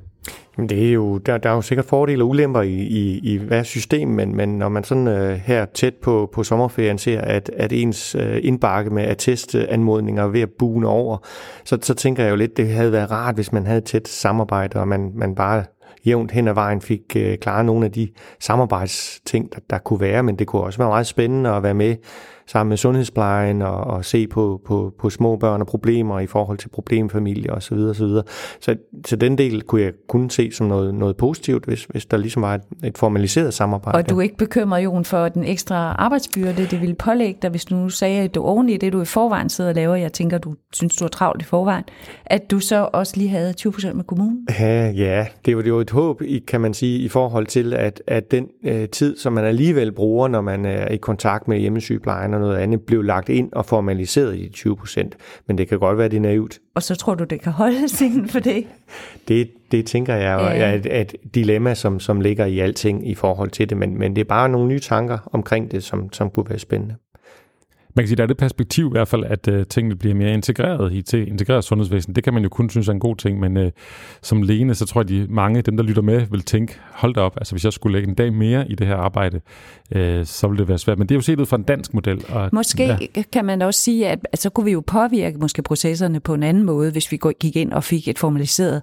[0.57, 3.37] Jamen det er jo, der, der er jo sikkert fordele og ulemper i, i, i
[3.37, 7.51] hver system, men, men når man sådan øh, her tæt på, på sommerferien ser, at,
[7.57, 11.17] at ens øh, indbakke med attestanmodninger er ved at bune over,
[11.63, 14.79] så, så tænker jeg jo lidt, det havde været rart, hvis man havde tæt samarbejde,
[14.79, 15.63] og man, man bare
[16.05, 20.23] jævnt hen ad vejen fik øh, klaret nogle af de samarbejdsting, der, der kunne være,
[20.23, 21.95] men det kunne også være meget spændende at være med
[22.49, 26.57] sammen med sundhedsplejen og, og se på, på, på små børn og problemer i forhold
[26.57, 27.77] til problemfamilier osv.
[27.77, 28.23] Så, så,
[28.59, 32.17] så, så den del kunne jeg kun se som noget, noget positivt, hvis, hvis der
[32.17, 33.97] ligesom var et, et formaliseret samarbejde.
[33.97, 37.65] Og du er ikke bekymret, Jon, for den ekstra arbejdsbyrde, det ville pålægge dig, hvis
[37.65, 40.13] du nu sagde, at du oven i det, du i forvejen sidder og laver, jeg
[40.13, 41.83] tænker, du synes, du er travlt i forvejen,
[42.25, 44.47] at du så også lige havde 20 procent med kommunen?
[44.59, 48.31] Ja, ja, det var jo et håb, kan man sige, i forhold til, at, at
[48.31, 52.47] den øh, tid, som man alligevel bruger, når man er i kontakt med hjemmesygeplejen og
[52.47, 55.17] noget andet, blev lagt ind og formaliseret i de 20 procent.
[55.47, 56.59] Men det kan godt være, det er naivt.
[56.75, 58.67] Og så tror du, det kan holdes inden for det?
[59.27, 60.65] Det, det tænker jeg ja.
[60.65, 64.15] er et, et dilemma, som, som ligger i alting i forhold til det, men, men
[64.15, 66.95] det er bare nogle nye tanker omkring det, som, som kunne være spændende.
[67.95, 70.33] Man kan sige, der er det perspektiv i hvert fald, at uh, tingene bliver mere
[70.33, 72.15] integreret i til integreret sundhedsvæsen.
[72.15, 73.67] Det kan man jo kun synes er en god ting, men uh,
[74.21, 77.13] som Lene, så tror jeg, at de mange dem, der lytter med, vil tænke, hold
[77.13, 79.41] da op, altså hvis jeg skulle lægge en dag mere i det her arbejde,
[79.95, 80.97] uh, så ville det være svært.
[80.97, 82.25] Men det er jo set ud fra en dansk model.
[82.29, 83.23] Og, måske ja.
[83.33, 86.63] kan man også sige, at, så kunne vi jo påvirke måske processerne på en anden
[86.63, 88.81] måde, hvis vi gik ind og fik et formaliseret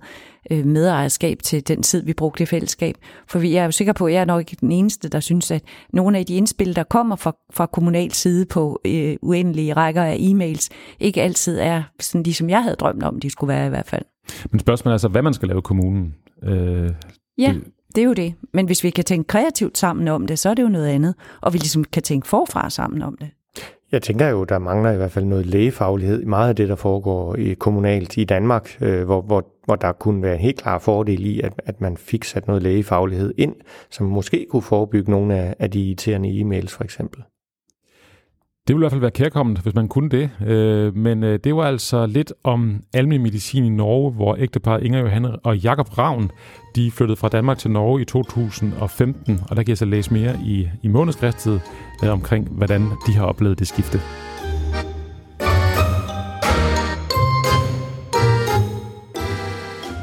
[0.50, 2.94] øh, medejerskab til den tid, vi brugte i fællesskab.
[3.28, 5.50] For vi er jo sikre på, at jeg er nok ikke den eneste, der synes,
[5.50, 10.02] at nogle af de indspil, der kommer fra, fra kommunal side på øh, uendelige rækker
[10.02, 10.68] af e-mails,
[11.00, 13.86] ikke altid er sådan de, som jeg havde drømt om, de skulle være i hvert
[13.86, 14.04] fald.
[14.50, 16.14] Men spørgsmålet er altså, hvad man skal lave i kommunen.
[16.42, 16.90] Øh,
[17.38, 17.52] ja.
[17.54, 18.34] Det, det er jo det.
[18.54, 21.14] Men hvis vi kan tænke kreativt sammen om det, så er det jo noget andet.
[21.40, 23.30] Og vi ligesom kan tænke forfra sammen om det.
[23.92, 26.74] Jeg tænker jo, der mangler i hvert fald noget lægefaglighed i meget af det, der
[26.74, 30.78] foregår i kommunalt i Danmark, øh, hvor, hvor, hvor der kunne være en helt klar
[30.78, 33.54] fordel i, at, at man fik sat noget lægefaglighed ind,
[33.90, 37.22] som måske kunne forebygge nogle af, af de irriterende e-mails for eksempel.
[38.68, 40.30] Det ville i hvert fald være kærkommet, hvis man kunne det.
[40.46, 45.00] Øh, men øh, det var altså lidt om almindelig medicin i Norge, hvor ægteparet Inger
[45.00, 46.30] Johanne og Jakob Ravn,
[46.76, 50.38] de flyttede fra Danmark til Norge i 2015, og der kan jeg så læse mere
[50.44, 51.60] i, i månedskriftet
[52.04, 54.00] øh, omkring, hvordan de har oplevet det skifte.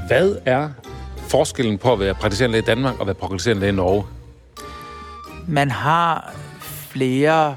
[0.08, 0.69] Hvad er
[1.17, 4.04] forskellen på at være praktiserende læge i Danmark og være praktiserende læge i Norge?
[5.47, 7.56] Man har flere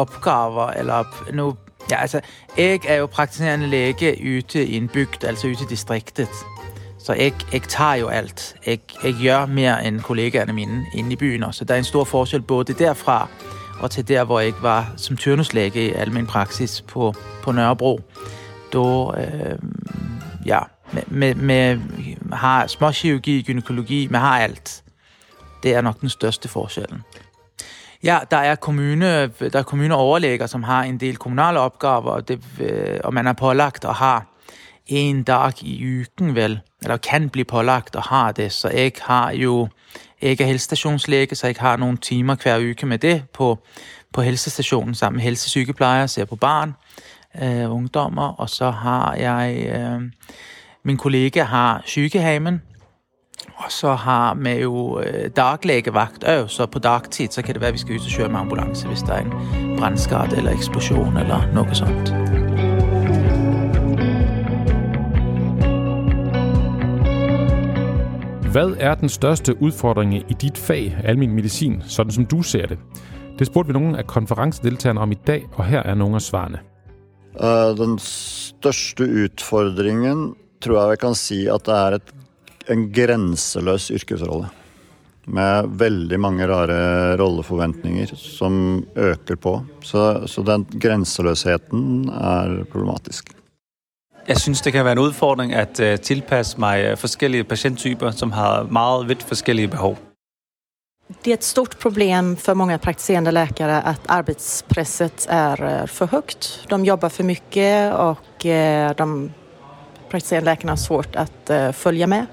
[0.00, 1.56] opgaver, eller nu...
[1.90, 2.20] Ja, altså,
[2.58, 6.28] jeg er jo praktiserende læge ute i en bygd, altså ute i distriktet.
[6.98, 8.56] Så jeg, jeg tager jo alt.
[8.66, 11.58] Jeg, jeg gør mere end kollegaerne mine inde i byen også.
[11.58, 13.28] Så der er en stor forskel både derfra
[13.80, 18.00] og til der, hvor jeg var som turnuslæge i almen praksis på, på Nørrebro.
[18.72, 19.58] Da, øh,
[20.46, 20.58] ja,
[20.92, 21.78] med, med, med
[22.32, 24.82] har småkirurgi, gynækologi, med har alt.
[25.62, 27.02] Det er nok den største forskellen.
[28.02, 32.40] Ja, der er kommune, der er kommuneoverlægger, som har en del kommunale opgaver, og, det,
[32.60, 34.20] øh, og man er pålagt at have
[34.86, 39.30] en dag i uken vel, eller kan blive pålagt og har det, så jeg har
[39.32, 39.68] jo
[40.20, 43.58] ikke er helsestationslæge, så jeg har nogle timer hver uke med det på,
[44.12, 46.74] på helsestationen sammen med helsesygeplejer, ser på barn,
[47.42, 50.02] øh, ungdommer, og så har jeg, øh,
[50.82, 52.62] min kollega har sygehamen,
[53.56, 57.68] og så har man jo øh, daglægevagt, øh, så på dagtid, så kan det være,
[57.68, 61.16] at vi skal ud og køre med ambulance, hvis der er en brandskade eller eksplosion
[61.16, 62.14] eller noget sånt.
[68.52, 72.78] Hvad er den største udfordring i dit fag, almen medicin, sådan som du ser det?
[73.38, 76.58] Det spurgte vi nogle af konferencedeltagerne om i dag, og her er nogle af svarene.
[77.34, 82.02] Uh, den største udfordringen tror jeg, vi kan sige, at det er et,
[82.68, 84.48] en grænseløs yrkesrolle.
[85.26, 89.60] Med veldig mange rare rolleforventninger som øker på.
[89.82, 93.32] Så, så den grænseløsheden er problematisk.
[94.28, 98.32] Jeg synes, det kan være en udfordring at uh, tilpasse mig øh, forskellige patienttyper, som
[98.32, 99.98] har meget vidt forskellige behov.
[101.24, 106.66] Det är ett stort problem för många praktiserande läkare att arbetspresset är eh, för högt.
[106.68, 108.46] De jobbar för mycket och
[108.96, 109.30] de
[110.10, 112.26] praktiserande läkarna har svårt att följa med.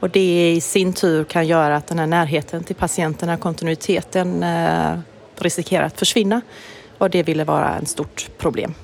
[0.00, 4.44] Och det i sin tur kan göra att den här närheten till patienterna, kontinuiteten
[5.38, 6.40] riskerar att försvinna.
[6.98, 8.74] Och det ville vara en stort problem.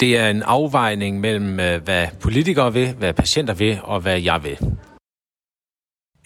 [0.00, 4.44] Det er en afvejning mellem, øh, hvad politikere vil, hvad patienter vil, og hvad jeg
[4.44, 4.58] vil.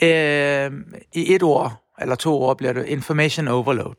[0.03, 0.73] Øh,
[1.13, 3.95] I et ord, eller to ord, bliver det information overload.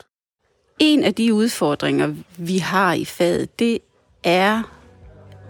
[0.80, 3.80] En af de udfordringer, vi har i faget, det
[4.24, 4.64] er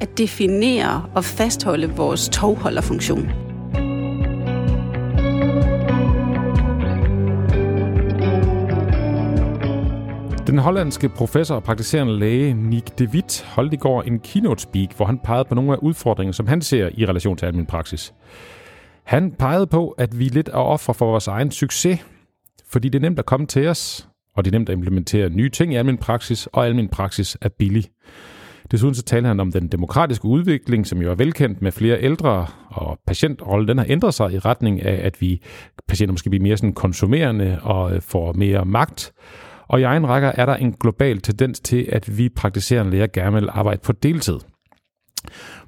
[0.04, 3.30] at definere og fastholde vores tovholderfunktion.
[10.48, 14.96] Den hollandske professor og praktiserende læge Nick de Witt holdt i går en keynote speak,
[14.96, 18.14] hvor han pegede på nogle af udfordringerne, som han ser i relation til almindelig praksis.
[19.04, 22.00] Han pegede på, at vi lidt er ofre for vores egen succes,
[22.72, 25.50] fordi det er nemt at komme til os, og det er nemt at implementere nye
[25.50, 27.86] ting i almen praksis, og almen praksis er billig.
[28.72, 32.48] Desuden så taler han om den demokratiske udvikling, som jo er velkendt med flere ældre,
[32.70, 35.42] og patientrollen den har ændret sig i retning af, at vi
[35.88, 39.14] patienter måske bliver mere sådan konsumerende og øh, får mere magt.
[39.68, 43.34] Og i egen rækker er der en global tendens til, at vi praktiserende læger gerne
[43.34, 44.40] vil arbejde på deltid.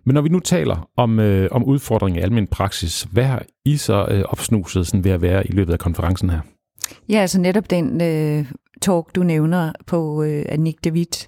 [0.03, 3.77] Men når vi nu taler om, øh, om udfordringer i almindelig praksis, hvad har I
[3.77, 6.39] så øh, opsnuset sådan ved at være i løbet af konferencen her?
[7.09, 8.45] Ja, altså netop den øh,
[8.81, 11.27] talk, du nævner på øh, Annik David,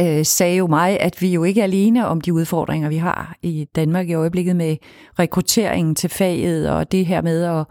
[0.00, 3.36] øh, sagde jo mig, at vi jo ikke er alene om de udfordringer, vi har
[3.42, 4.76] i Danmark i øjeblikket med
[5.18, 7.64] rekrutteringen til faget og det her med at,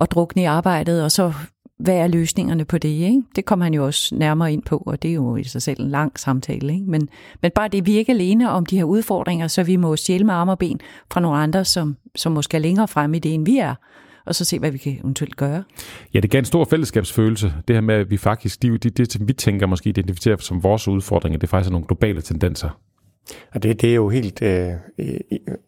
[0.00, 1.32] at drukne i arbejdet, og så
[1.78, 2.88] hvad er løsningerne på det?
[2.88, 3.22] Ikke?
[3.36, 5.80] Det kommer han jo også nærmere ind på, og det er jo i sig selv
[5.80, 6.74] en lang samtale.
[6.74, 6.86] Ikke?
[6.86, 7.08] Men,
[7.42, 10.24] men bare det, vi er ikke alene om de her udfordringer, så vi må stjæle
[10.24, 10.80] med arme og ben
[11.12, 13.74] fra nogle andre, som, som måske er længere fremme i det, end vi er
[14.26, 15.62] og så se, hvad vi kan eventuelt gøre.
[16.14, 19.12] Ja, det gav en stor fællesskabsfølelse, det her med, at vi faktisk, det, det, det
[19.12, 22.68] som vi tænker måske identificerer som vores udfordringer, det er faktisk nogle globale tendenser.
[23.54, 24.72] Og det, det er jo helt, øh,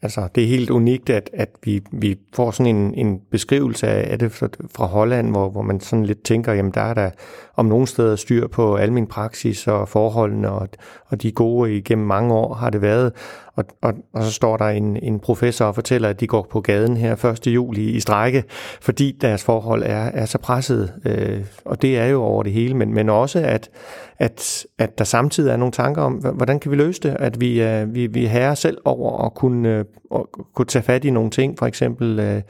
[0.03, 4.19] altså, det er helt unikt, at, at vi, vi får sådan en, en beskrivelse af
[4.19, 7.11] det fra, fra Holland, hvor, hvor man sådan lidt tænker, jamen der er der
[7.57, 10.69] om nogle steder styr på almen praksis og forholdene, og,
[11.07, 13.13] og de gode igennem mange år har det været.
[13.59, 16.61] Og, og, og så står der en, en professor og fortæller, at de går på
[16.61, 17.47] gaden her 1.
[17.47, 18.45] juli i strække,
[18.81, 20.93] fordi deres forhold er, er så presset.
[21.05, 23.71] Øh, og det er jo over det hele, men, men også, at,
[24.19, 27.17] at, at der samtidig er nogle tanker om, hvordan kan vi løse det?
[27.19, 30.21] At vi, øh, vi, vi herrer herre selv over at kunne, øh, at
[30.55, 32.19] kunne tage fat i nogle ting, for eksempel...
[32.21, 32.43] Øh,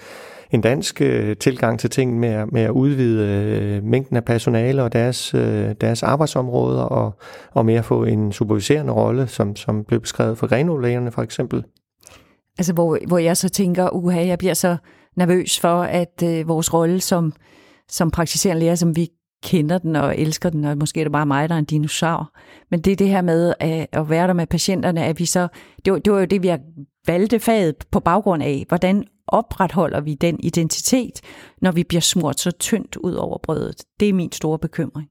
[0.51, 4.93] en dansk øh, tilgang til ting med, med at udvide øh, mængden af personale og
[4.93, 7.19] deres, øh, deres arbejdsområder, og,
[7.51, 11.65] og med at få en superviserende rolle, som, som blev beskrevet for grenolagerne for eksempel.
[12.59, 14.77] Altså hvor, hvor jeg så tænker, uha, jeg bliver så
[15.17, 17.33] nervøs for, at øh, vores rolle som,
[17.89, 19.09] som praktiserende lærer, som vi
[19.43, 22.31] kender den og elsker den, og måske er det bare mig, der er en dinosaur.
[22.71, 25.49] Men det er det her med at, at være der med patienterne, at vi så,
[25.85, 26.61] det var, det var jo det, vi har
[27.09, 31.21] valgte faget på baggrund af, hvordan opretholder vi den identitet,
[31.63, 33.85] når vi bliver smurt så tyndt ud over brødet.
[34.01, 35.09] Det er min store bekymring.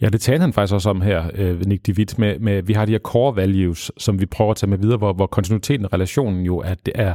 [0.00, 2.84] Ja, det taler han faktisk også om her, øh, Nick DeWitt, med, med, vi har
[2.84, 5.88] de her core values, som vi prøver at tage med videre, hvor, hvor kontinuiteten i
[5.92, 7.14] relationen jo er, det er,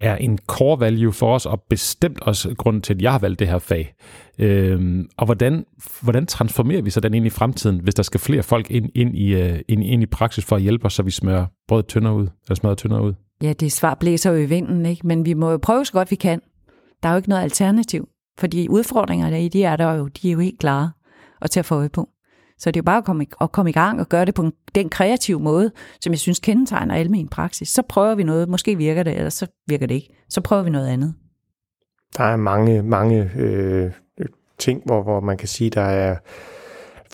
[0.00, 3.38] er en core value for os, og bestemt også grund til, at jeg har valgt
[3.38, 3.94] det her fag.
[4.38, 5.64] Øhm, og hvordan,
[6.00, 9.16] hvordan transformerer vi så den ind i fremtiden, hvis der skal flere folk ind, ind,
[9.16, 12.14] i, øh, ind, ind i praksis for at hjælpe os, så vi smører brød tyndere
[12.14, 13.12] ud, eller smører tyndere ud?
[13.44, 15.06] Ja, det svar blæser jo i vinden, ikke?
[15.06, 16.40] men vi må jo prøve så godt vi kan.
[17.02, 20.32] Der er jo ikke noget alternativ, fordi udfordringerne i de er der jo, de er
[20.32, 20.92] jo helt klare
[21.40, 22.08] og til at få øje på.
[22.58, 24.50] Så det er jo bare at komme, at komme i gang og gøre det på
[24.74, 27.68] den kreative måde, som jeg synes kendetegner almen praksis.
[27.68, 30.14] Så prøver vi noget, måske virker det, eller så virker det ikke.
[30.28, 31.14] Så prøver vi noget andet.
[32.16, 33.92] Der er mange, mange øh,
[34.58, 36.16] ting, hvor, hvor man kan sige, der er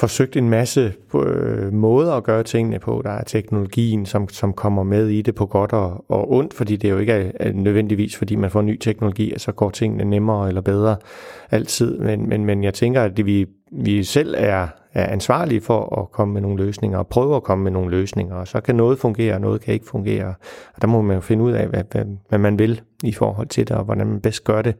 [0.01, 3.01] forsøgt en masse øh, måder at gøre tingene på.
[3.05, 6.77] Der er teknologien, som, som kommer med i det på godt og, og ondt, fordi
[6.77, 10.05] det jo ikke er, er nødvendigvis, fordi man får ny teknologi, at så går tingene
[10.05, 10.97] nemmere eller bedre
[11.51, 11.99] altid.
[11.99, 16.13] Men, men, men jeg tænker, at det, vi, vi selv er er ansvarlige for at
[16.13, 18.99] komme med nogle løsninger, og prøve at komme med nogle løsninger, og så kan noget
[18.99, 20.35] fungere, og noget kan ikke fungere.
[20.75, 23.49] Og der må man jo finde ud af, hvad, hvad, hvad man vil i forhold
[23.49, 24.75] til det, og hvordan man bedst gør det.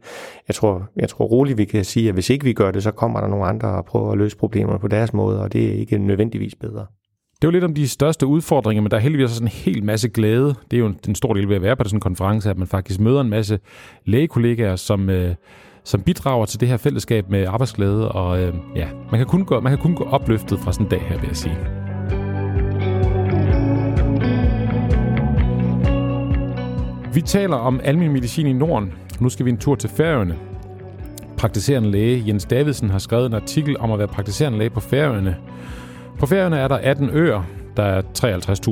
[0.47, 2.91] Jeg tror, jeg tror roligt, vi kan sige, at hvis ikke vi gør det, så
[2.91, 5.73] kommer der nogle andre og prøver at løse problemerne på deres måde, og det er
[5.73, 6.85] ikke nødvendigvis bedre.
[7.41, 10.09] Det var lidt om de største udfordringer, men der er heldigvis også en hel masse
[10.09, 10.55] glæde.
[10.71, 12.67] Det er jo en stor del ved at være på sådan en konference, at man
[12.67, 13.59] faktisk møder en masse
[14.05, 15.35] lægekollegaer, som, øh,
[15.83, 19.59] som bidrager til det her fællesskab med arbejdsglæde, og øh, ja, man kan, kun gå,
[19.59, 21.57] man kan kun gå opløftet fra sådan en dag her, vil jeg sige.
[27.13, 28.93] Vi taler om almindelig medicin i Norden.
[29.19, 30.37] Nu skal vi en tur til Færøerne.
[31.37, 35.37] Praktiserende læge Jens Davidsen har skrevet en artikel om at være praktiserende læge på Færøerne.
[36.19, 37.43] På Færøerne er der 18 øer,
[37.77, 38.01] der er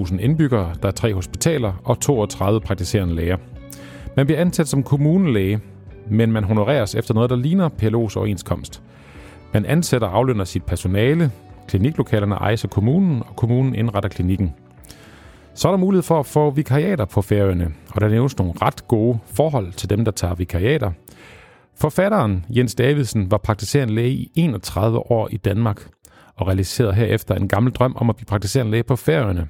[0.10, 3.38] 53.000 indbyggere, der er tre hospitaler og 32 praktiserende læger.
[4.16, 5.60] Man bliver ansat som kommunelæge,
[6.10, 8.82] men man honoreres efter noget, der ligner PLO's overenskomst.
[9.54, 11.32] Man ansætter og aflønner sit personale,
[11.68, 14.54] kliniklokalerne ejes af kommunen, og kommunen indretter klinikken.
[15.54, 18.88] Så er der mulighed for at få vikariater på færøerne, og der nævnes nogle ret
[18.88, 20.92] gode forhold til dem, der tager vikariater.
[21.76, 25.88] Forfatteren Jens Davidsen var praktiserende læge i 31 år i Danmark,
[26.36, 29.48] og realiserede herefter en gammel drøm om at blive praktiserende læge på færøerne.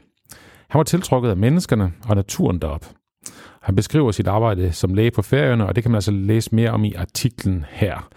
[0.70, 2.86] Han var tiltrukket af menneskerne og naturen derop.
[3.62, 6.70] Han beskriver sit arbejde som læge på færøerne, og det kan man altså læse mere
[6.70, 8.10] om i artiklen her.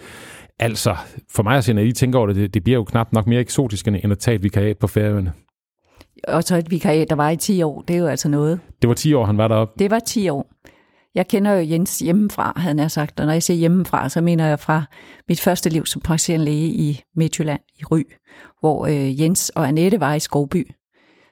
[0.58, 0.96] Altså,
[1.30, 3.26] for mig at se, når I tænker over det, det, det bliver jo knap nok
[3.26, 5.32] mere eksotisk end at tage et vikariat på færøerne.
[6.28, 8.60] Og så et vikariat, der var i 10 år, det er jo altså noget.
[8.82, 9.74] Det var 10 år, han var deroppe?
[9.78, 10.46] Det var 10 år.
[11.14, 14.46] Jeg kender jo Jens hjemmefra, havde han sagt, og når jeg siger hjemmefra, så mener
[14.46, 14.84] jeg fra
[15.28, 18.02] mit første liv som praktiserende læge i Midtjylland, i Ry,
[18.60, 20.70] hvor øh, Jens og Annette var i Skovby.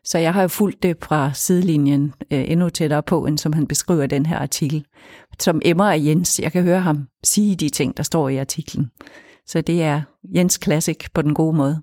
[0.04, 3.66] Så jeg har jo fulgt det fra sidelinjen øh, endnu tættere på, end som han
[3.66, 4.84] beskriver den her artikel.
[5.38, 6.40] Som Emma og Jens.
[6.40, 8.90] Jeg kan høre ham sige de ting, der står i artiklen.
[9.46, 10.02] Så det er
[10.34, 11.82] Jens Classic på den gode måde.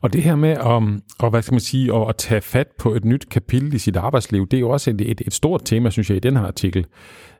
[0.00, 2.94] Og det her med at, og hvad skal man sige, at, at tage fat på
[2.94, 5.90] et nyt kapitel i sit arbejdsliv, det er jo også et, et, et stort tema,
[5.90, 6.86] synes jeg, i den her artikel.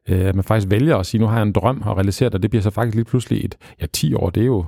[0.08, 2.42] Øh, at man faktisk vælger at sige, nu har jeg en drøm og realiseret og
[2.42, 4.64] det bliver så faktisk lige pludselig et, ja, 10 år, det er jo,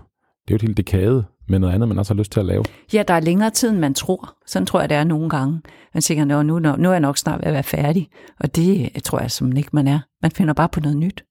[0.51, 2.47] det er jo et helt dekade med noget andet, man også har lyst til at
[2.47, 2.65] lave.
[2.93, 4.37] Ja, der er længere tid, end man tror.
[4.47, 5.61] Sådan tror jeg, det er nogle gange.
[5.95, 8.09] Man tænker, nu, nu, nu er jeg nok snart ved at være færdig.
[8.41, 9.99] Og det tror jeg som ikke, man er.
[10.23, 11.25] Man finder bare på noget nyt.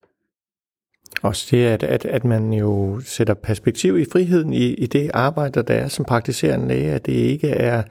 [1.22, 5.64] Også det, at, at, at man jo sætter perspektiv i friheden i, i det arbejde,
[5.64, 7.84] der er som praktiserende læge, at det ikke er,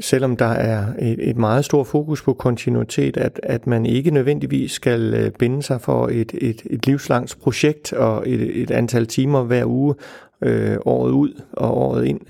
[0.00, 4.72] selvom der er et, et meget stort fokus på kontinuitet, at, at man ikke nødvendigvis
[4.72, 9.42] skal øh, binde sig for et, et, et livslangt projekt og et, et antal timer
[9.42, 9.94] hver uge,
[10.42, 12.20] øh, året ud og året ind,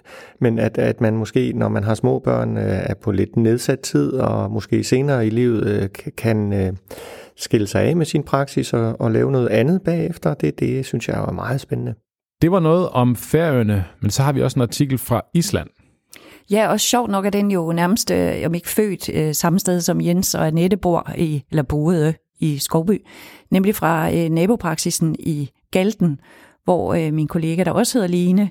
[0.41, 3.81] men at, at man måske, når man har små børn, øh, er på lidt nedsat
[3.81, 6.73] tid, og måske senere i livet øh, kan øh,
[7.37, 11.09] skille sig af med sin praksis og, og lave noget andet bagefter, det, det synes
[11.09, 11.95] jeg er meget spændende.
[12.43, 15.69] Det var noget om Færøerne, men så har vi også en artikel fra Island.
[16.51, 19.81] Ja, og sjovt nok er den jo nærmest, øh, om ikke født, øh, samme sted
[19.81, 23.05] som Jens og Annette bor i, eller boede i Skovby,
[23.51, 26.21] nemlig fra øh, nabopraksisen i Galten,
[26.65, 28.51] hvor øh, min kollega, der også hedder Line,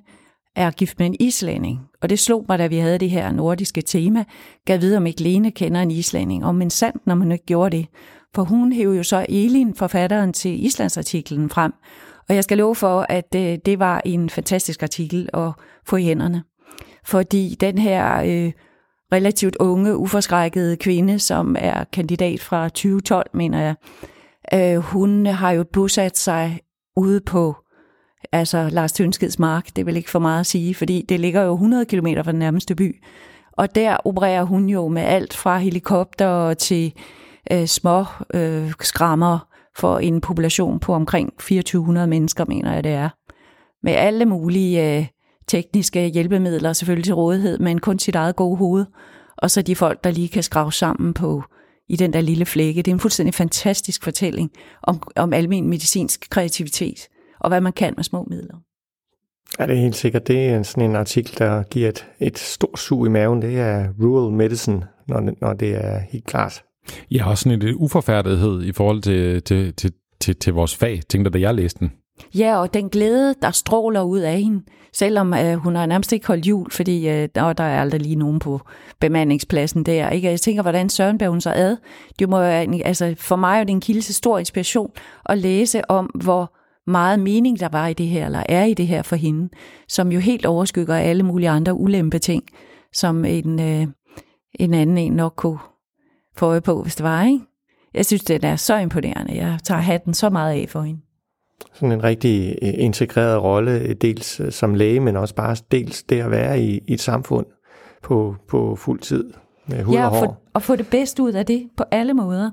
[0.55, 1.79] er gift med en islænding.
[2.01, 4.23] Og det slog mig, da vi havde det her nordiske tema,
[4.65, 6.45] gav videre, om ikke Lene kender en islænding.
[6.45, 7.87] Og men sandt, når man ikke gjorde det.
[8.35, 11.73] For hun hævde jo så Elin, forfatteren til Islandsartiklen, frem.
[12.29, 15.51] Og jeg skal love for, at øh, det var en fantastisk artikel at
[15.87, 16.43] få i hænderne.
[17.05, 18.51] Fordi den her øh,
[19.13, 23.75] relativt unge, uforskrækkede kvinde, som er kandidat fra 2012, mener jeg,
[24.53, 26.59] øh, hun har jo bosat sig
[26.95, 27.55] ude på
[28.33, 31.53] altså Lars Tønskeds mark, det vil ikke for meget at sige, fordi det ligger jo
[31.53, 33.03] 100 km fra den nærmeste by.
[33.51, 36.93] Og der opererer hun jo med alt fra helikopter til
[37.51, 43.09] øh, små øh, skrammer for en population på omkring 2400 mennesker, mener jeg det er.
[43.83, 45.05] Med alle mulige øh,
[45.47, 48.85] tekniske hjælpemidler selvfølgelig til rådighed, men kun sit eget gode hoved.
[49.37, 51.43] Og så de folk, der lige kan skrave sammen på
[51.89, 52.81] i den der lille flække.
[52.81, 54.51] Det er en fuldstændig fantastisk fortælling
[54.83, 57.07] om, om almen medicinsk kreativitet
[57.43, 58.55] og hvad man kan med små midler.
[59.59, 60.27] Ja, det er helt sikkert.
[60.27, 63.41] Det er sådan en artikel, der giver et, et stort sug i maven.
[63.41, 66.63] Det er rural medicine, når det, når det er helt klart.
[67.11, 71.31] Ja, også sådan en uforfærdighed i forhold til, til, til, til, til vores fag, tænkte
[71.31, 71.91] da jeg læste den.
[72.37, 76.27] Ja, og den glæde, der stråler ud af hende, selvom øh, hun har nærmest ikke
[76.27, 78.61] holdt jul, fordi øh, der, der er aldrig lige nogen på
[78.99, 80.09] bemandingspladsen der.
[80.09, 80.29] Ikke?
[80.29, 81.77] Jeg tænker, hvordan Søren bærer hun så ad?
[82.19, 84.91] Det må, altså, for mig er det en kilde til stor inspiration
[85.25, 86.53] at læse om, hvor
[86.87, 89.49] meget mening der var i det her, eller er i det her for hende,
[89.87, 92.43] som jo helt overskygger alle mulige andre ulempe ting,
[92.93, 93.87] som en, øh,
[94.53, 95.59] en anden en nok kunne
[96.35, 97.39] få øje på, hvis det var, ikke?
[97.93, 99.35] Jeg synes, det er så imponerende.
[99.35, 101.01] Jeg tager hatten så meget af for hende.
[101.73, 106.21] Sådan en rigtig øh, integreret rolle, dels øh, som læge, men også bare dels det
[106.21, 107.45] at være i, i et samfund
[108.03, 109.33] på, på fuld tid
[109.67, 110.19] med hud ja, og hår.
[110.19, 112.51] For, og få det bedste ud af det på alle måder.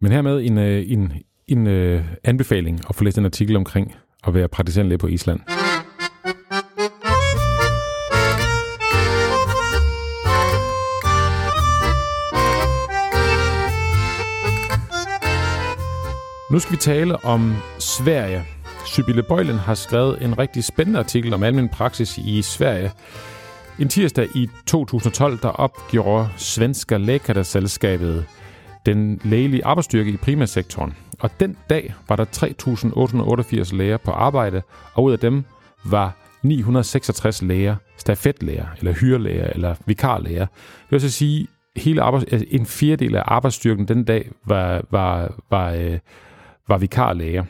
[0.00, 1.12] Men hermed en, øh, en,
[1.48, 3.94] en øh, anbefaling at få læst en artikel omkring
[4.26, 5.40] at være praktiserende læge på Island.
[16.50, 18.44] Nu skal vi tale om Sverige.
[18.86, 22.90] Sybille Bøjlen har skrevet en rigtig spændende artikel om almindelig praksis i Sverige.
[23.78, 28.24] En tirsdag i 2012, der opgjorde Svenska Läkaresällskapet
[28.86, 30.94] den lægelige arbejdsstyrke i primærsektoren.
[31.24, 32.24] Og den dag var der
[33.70, 34.62] 3.888 læger på arbejde,
[34.94, 35.44] og ud af dem
[35.84, 40.46] var 966 læger stafetlæger, eller hyrelæger, eller vikarlæger.
[40.46, 45.34] Det vil så sige, hele arbejds, altså en fjerdedel af arbejdsstyrken den dag var, var,
[45.50, 45.98] var, øh,
[46.68, 47.44] var vikarlæger.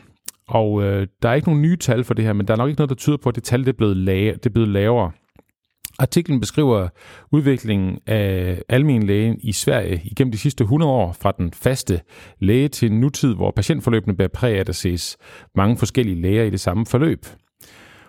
[0.47, 2.69] Og øh, der er ikke nogen nye tal for det her, men der er nok
[2.69, 4.69] ikke noget, der tyder på, at det tal det er blevet, lave, det er blevet
[4.69, 5.11] lavere.
[5.99, 6.87] Artiklen beskriver
[7.31, 12.01] udviklingen af almenlægen i Sverige igennem de sidste 100 år fra den faste
[12.39, 15.17] læge til en nutid, hvor patientforløbene bærer præg af, at der ses
[15.55, 17.25] mange forskellige læger i det samme forløb.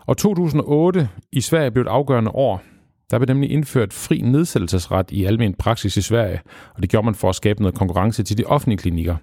[0.07, 2.63] Og 2008 i Sverige blev et afgørende år.
[3.11, 6.41] Der blev nemlig indført fri nedsættelsesret i almen praksis i Sverige,
[6.75, 9.17] og det gjorde man for at skabe noget konkurrence til de offentlige klinikker.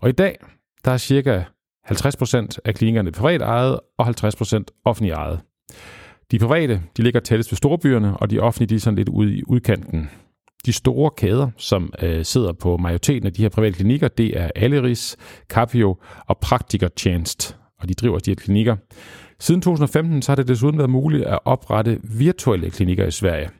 [0.00, 0.36] Og i dag,
[0.84, 1.42] der er cirka
[1.90, 5.40] 50% af klinikkerne privat ejet og 50% offentligt ejet.
[6.30, 9.36] De private, de ligger tættest ved storbyerne, og de offentlige, de er sådan lidt ude
[9.36, 10.10] i udkanten.
[10.66, 14.50] De store kæder, som øh, sidder på majoriteten af de her private klinikker, det er
[14.56, 15.16] Aleris,
[15.48, 18.76] Capio og Praktikertjenest, og de driver de her klinikker.
[19.40, 23.50] Siden 2015 så har det desuden været muligt at oprette virtuelle klinikker i Sverige.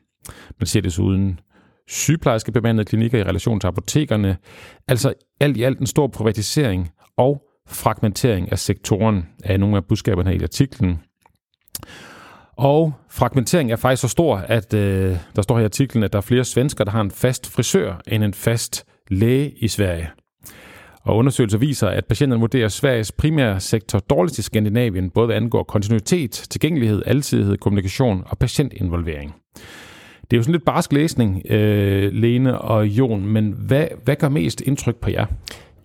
[0.61, 1.41] Man ser desuden
[1.89, 4.37] sygeplejerske bemandede klinikker i relation til apotekerne,
[4.89, 10.31] altså alt i alt en stor privatisering og fragmentering af sektoren af nogle af budskaberne
[10.31, 10.99] her i artiklen.
[12.59, 16.19] Og fragmentering er faktisk så stor, at øh, der står her i artiklen, at der
[16.19, 20.11] er flere svensker, der har en fast frisør end en fast læge i Sverige.
[21.03, 25.63] Og undersøgelser viser, at patienterne vurderer Sveriges primære sektor dårligst i Skandinavien, både hvad angår
[25.63, 29.35] kontinuitet, tilgængelighed, alsidighed, kommunikation og patientinvolvering.
[30.31, 34.29] Det er jo sådan lidt barsk læsning, øh, Lene og Jon, men hvad, hvad gør
[34.29, 35.27] mest indtryk på jer?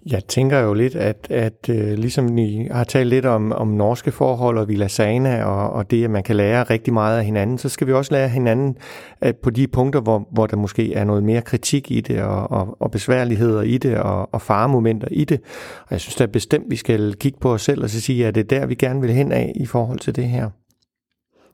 [0.06, 4.12] Jeg tænker jo lidt, at, at øh, ligesom I har talt lidt om, om norske
[4.12, 7.58] forhold og Villa Sana og, og det, at man kan lære rigtig meget af hinanden,
[7.58, 8.78] så skal vi også lære hinanden
[9.26, 12.51] uh, på de punkter, hvor, hvor der måske er noget mere kritik i det og,
[12.51, 15.41] og, og besværligheder i det og, og faremomenter i det.
[15.82, 18.36] Og jeg synes da bestemt, vi skal kigge på os selv og så sige, at
[18.36, 20.49] det er der, vi gerne vil hen af i forhold til det her.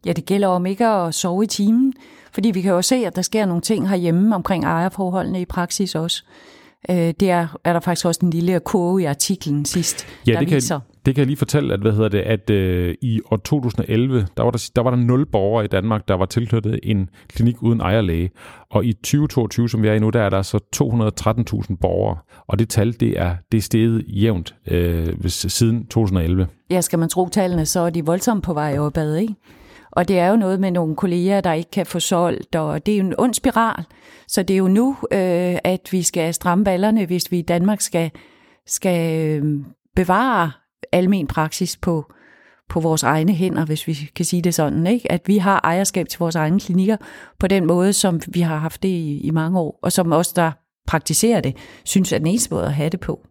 [0.05, 1.93] Ja, det gælder om ikke at sove i timen,
[2.31, 5.95] fordi vi kan jo se, at der sker nogle ting herhjemme omkring ejerforholdene i praksis
[5.95, 6.23] også.
[6.89, 10.39] Øh, det er, er der faktisk også en lille kurve i artiklen sidst, ja, der
[10.39, 10.79] det kan, viser.
[11.05, 14.43] det kan jeg lige fortælle, at, hvad hedder det, at øh, i år 2011, der
[14.43, 17.81] var, der, der var der nul borgere i Danmark, der var tilknyttet en klinik uden
[17.81, 18.29] ejerlæge.
[18.71, 20.59] Og i 2022, som vi er i nu, der er der så
[21.69, 22.17] 213.000 borgere.
[22.47, 26.47] Og det tal, det er, det er steget jævnt øh, siden 2011.
[26.69, 29.35] Ja, skal man tro tallene, så er de voldsomt på vej opad, ikke?
[29.99, 32.93] Og det er jo noget med nogle kolleger, der ikke kan få solgt, og det
[32.93, 33.83] er jo en ond spiral.
[34.27, 37.81] Så det er jo nu, øh, at vi skal stramme ballerne, hvis vi i Danmark
[37.81, 38.11] skal,
[38.67, 39.59] skal øh,
[39.95, 40.51] bevare
[40.91, 42.11] almen praksis på,
[42.69, 44.87] på vores egne hænder, hvis vi kan sige det sådan.
[44.87, 45.11] Ikke?
[45.11, 46.97] At vi har ejerskab til vores egne klinikker
[47.39, 50.33] på den måde, som vi har haft det i, i mange år, og som os,
[50.33, 50.51] der
[50.87, 53.28] praktiserer det, synes er den eneste måde at have det på.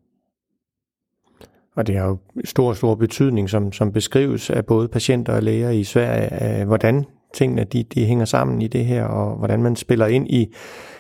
[1.78, 5.70] Og det har jo stor, stor betydning, som, som beskrives af både patienter og læger
[5.70, 7.04] i Sverige, af hvordan
[7.34, 10.54] tingene de, de hænger sammen i det her, og hvordan man spiller ind i,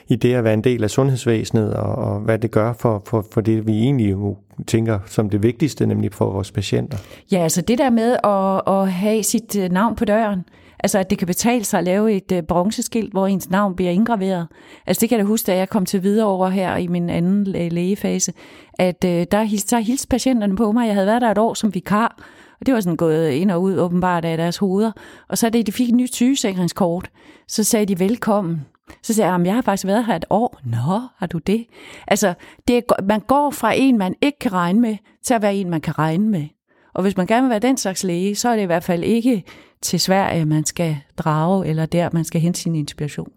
[0.08, 3.26] i det at være en del af sundhedsvæsenet, og, og hvad det gør for, for,
[3.32, 6.98] for det, vi egentlig jo tænker som det vigtigste, nemlig for vores patienter.
[7.32, 10.44] Ja, altså det der med at, at have sit øh, navn på døren,
[10.80, 13.90] Altså, at det kan betale sig at lave et øh, bronzeskilt, hvor ens navn bliver
[13.90, 14.46] indgraveret.
[14.86, 17.10] Altså, det kan jeg da huske, da jeg kom til videre over her i min
[17.10, 18.32] anden øh, lægefase,
[18.74, 20.86] at øh, der, hils, der hilste patienterne på mig.
[20.86, 22.16] Jeg havde været der et år som vikar,
[22.60, 24.92] og det var sådan gået ind og ud åbenbart af deres hoveder.
[25.28, 27.10] Og så da de fik et nyt sygesikringskort,
[27.48, 28.66] så sagde de velkommen.
[29.02, 30.60] Så sagde jeg, jeg har faktisk været her et år.
[30.64, 31.66] Nå, har du det?
[32.06, 32.34] Altså,
[32.68, 35.70] det er, man går fra en, man ikke kan regne med, til at være en,
[35.70, 36.46] man kan regne med.
[36.94, 39.04] Og hvis man gerne vil være den slags læge, så er det i hvert fald
[39.04, 39.44] ikke
[39.82, 43.28] til Sverige, man skal drage, eller der, man skal hente sin inspiration.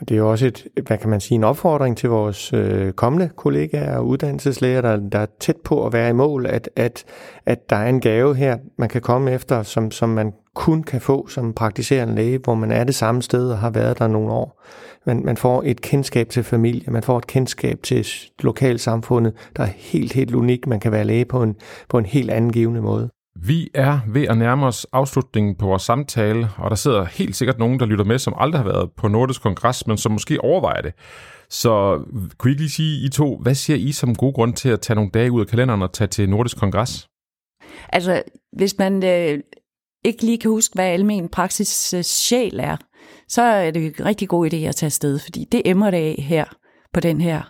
[0.00, 3.30] Det er jo også et, hvad kan man sige, en opfordring til vores øh, kommende
[3.36, 7.04] kollegaer og uddannelseslæger, der, der er tæt på at være i mål, at, at,
[7.46, 11.00] at der er en gave her, man kan komme efter, som, som man kun kan
[11.00, 14.32] få som praktiserende læge, hvor man er det samme sted og har været der nogle
[14.32, 14.62] år.
[15.06, 18.06] Man, man får et kendskab til familie, man får et kendskab til
[18.40, 20.66] lokalsamfundet, der er helt, helt unikt.
[20.66, 21.56] Man kan være læge på en,
[21.88, 23.10] på en helt anden givende måde.
[23.40, 27.58] Vi er ved at nærme os afslutningen på vores samtale, og der sidder helt sikkert
[27.58, 30.80] nogen, der lytter med, som aldrig har været på Nordisk Kongres, men som måske overvejer
[30.80, 30.92] det.
[31.50, 32.02] Så
[32.38, 34.80] kunne I ikke lige sige, I to, hvad siger I som god grund til at
[34.80, 37.08] tage nogle dage ud af kalenderen og tage til Nordisk Kongres?
[37.88, 38.22] Altså,
[38.52, 39.38] hvis man øh,
[40.04, 42.76] ikke lige kan huske, hvad almen praksis øh, sjæl er,
[43.28, 46.16] så er det en rigtig god idé at tage afsted, fordi det emmer det af
[46.18, 46.44] her
[46.92, 47.42] på den her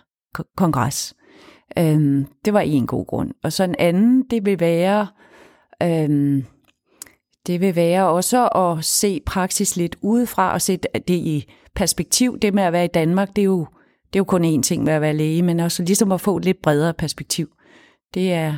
[0.57, 1.15] kongres.
[1.77, 3.31] Øhm, det var en god grund.
[3.43, 5.07] Og så en anden, det vil være
[5.83, 6.45] Øhm,
[7.47, 12.39] det vil være også at se praksis lidt udefra og se det i perspektiv.
[12.39, 13.67] Det med at være i Danmark, det er jo,
[14.07, 16.37] det er jo kun én ting med at være læge, men også ligesom at få
[16.37, 17.49] et lidt bredere perspektiv.
[18.13, 18.57] Det er,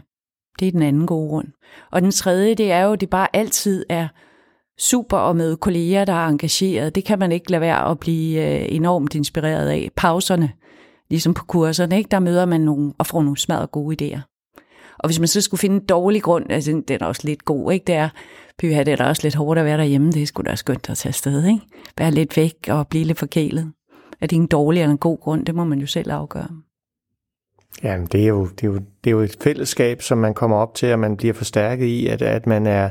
[0.59, 1.47] det er den anden gode grund.
[1.91, 4.07] Og den tredje, det er jo, at det bare altid er
[4.80, 6.95] super og med kolleger, der er engageret.
[6.95, 9.91] Det kan man ikke lade være at blive øh, enormt inspireret af.
[9.95, 10.51] Pauserne,
[11.09, 12.07] ligesom på kurserne, ikke?
[12.11, 14.36] der møder man nogle, og får nogle smadret gode idéer.
[14.99, 17.71] Og hvis man så skulle finde en dårlig grund, altså den er også lidt god,
[17.71, 17.83] ikke?
[17.87, 18.09] Det er,
[18.59, 20.61] pyha, det er da også lidt hårdt at være derhjemme, det er sgu da også
[20.61, 21.61] skønt at tage afsted, ikke?
[21.97, 23.71] Være lidt væk og blive lidt forkælet.
[24.21, 26.47] Er det en dårlig eller en god grund, det må man jo selv afgøre.
[27.83, 30.57] Ja, det er, jo, det, er jo, det er jo et fællesskab, som man kommer
[30.57, 32.89] op til, og man bliver forstærket i, at, at man er,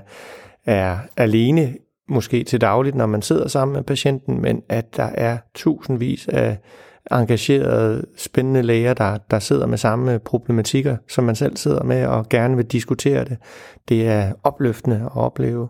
[0.65, 1.75] er alene
[2.09, 6.59] måske til dagligt, når man sidder sammen med patienten, men at der er tusindvis af
[7.11, 12.29] engagerede, spændende læger, der, der sidder med samme problematikker, som man selv sidder med og
[12.29, 13.37] gerne vil diskutere det.
[13.89, 15.69] Det er opløftende at opleve.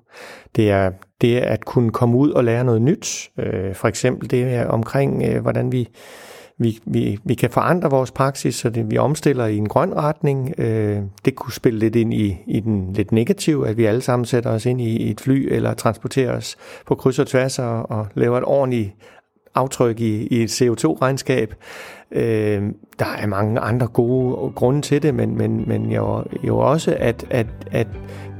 [0.56, 3.30] Det er det at kunne komme ud og lære noget nyt.
[3.38, 5.88] Øh, for eksempel det er omkring, øh, hvordan vi
[6.58, 10.54] vi, vi, vi kan forandre vores praksis, så det, vi omstiller i en grøn retning.
[10.58, 14.26] Øh, det kunne spille lidt ind i, i den lidt negative, at vi alle sammen
[14.26, 16.56] sætter os ind i, i et fly eller transporterer os
[16.86, 18.92] på kryds og tværs og, og laver et ordentligt
[19.56, 21.54] aftryk i, i et CO2-regnskab.
[22.12, 22.62] Øh,
[22.98, 27.24] der er mange andre gode grunde til det, men, men, men jo, jo også, at,
[27.30, 27.86] at, at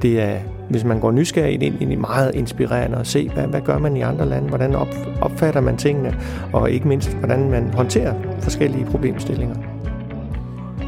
[0.01, 0.39] det er,
[0.69, 3.97] hvis man går nysgerrigt ind, ind i meget inspirerende at se, hvad, hvad gør man
[3.97, 4.87] i andre lande, hvordan op,
[5.21, 6.15] opfatter man tingene,
[6.53, 9.55] og ikke mindst, hvordan man håndterer forskellige problemstillinger.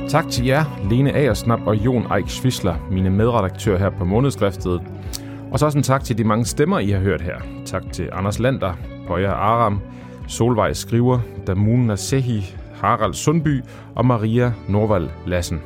[0.09, 4.81] Tak til jer, Lene Agersnap og Jon Eik Schwisler, mine medredaktører her på Månedskriftet.
[5.51, 7.35] Og så også en tak til de mange stemmer, I har hørt her.
[7.65, 8.73] Tak til Anders Lander,
[9.07, 9.81] Bøjer Aram,
[10.29, 13.61] Solvej Skriver, Damun Nasehi, Harald Sundby
[13.95, 15.59] og Maria Norvald Lassen.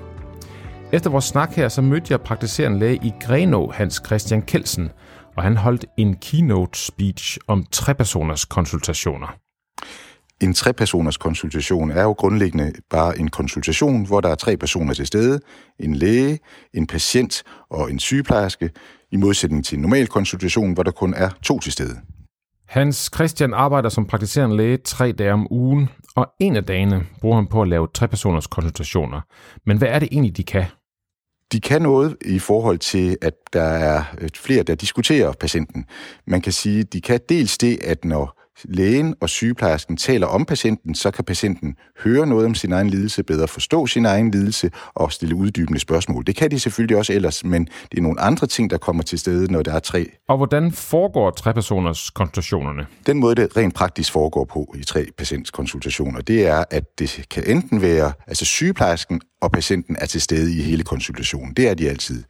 [0.92, 4.90] Efter vores snak her, så mødte jeg praktiserende læge i Grenå, Hans Christian Kelsen,
[5.38, 9.36] og han holdt en keynote speech om trepersoners konsultationer.
[10.42, 15.08] En trepersoners konsultation er jo grundlæggende bare en konsultation, hvor der er tre personer til
[15.08, 15.40] stede.
[15.80, 16.40] En læge,
[16.74, 18.70] en patient og en sygeplejerske,
[19.12, 21.98] i modsætning til en normal konsultation, hvor der kun er to til stede.
[22.74, 27.36] Hans Christian arbejder som praktiserende læge tre dage om ugen, og en af dagene bruger
[27.36, 29.22] han på at lave trepersoners konsultationer.
[29.66, 30.66] Men hvad er det egentlig, de kan?
[31.52, 35.86] De kan noget i forhold til, at der er øh, flere, der diskuterer patienten.
[36.28, 40.96] Man kan sige, de kan dels det, at når lægen og sygeplejersken taler om patienten,
[40.96, 45.12] så kan patienten høre noget om sin egen lidelse, bedre forstå sin egen lidelse og
[45.12, 46.24] stille uddybende spørgsmål.
[46.28, 49.20] Det kan de selvfølgelig også ellers, men det er nogle andre ting, der kommer til
[49.20, 50.10] stede, når der er tre.
[50.28, 52.86] Og hvordan foregår trepersoners konsultationerne?
[53.08, 57.44] Den måde, det rent praktisk foregår på i tre patientskonsultationer, det er, at det kan
[57.48, 61.54] enten være, altså sygeplejersken og patienten er til stede i hele konsultationen.
[61.54, 62.24] Det er de altid.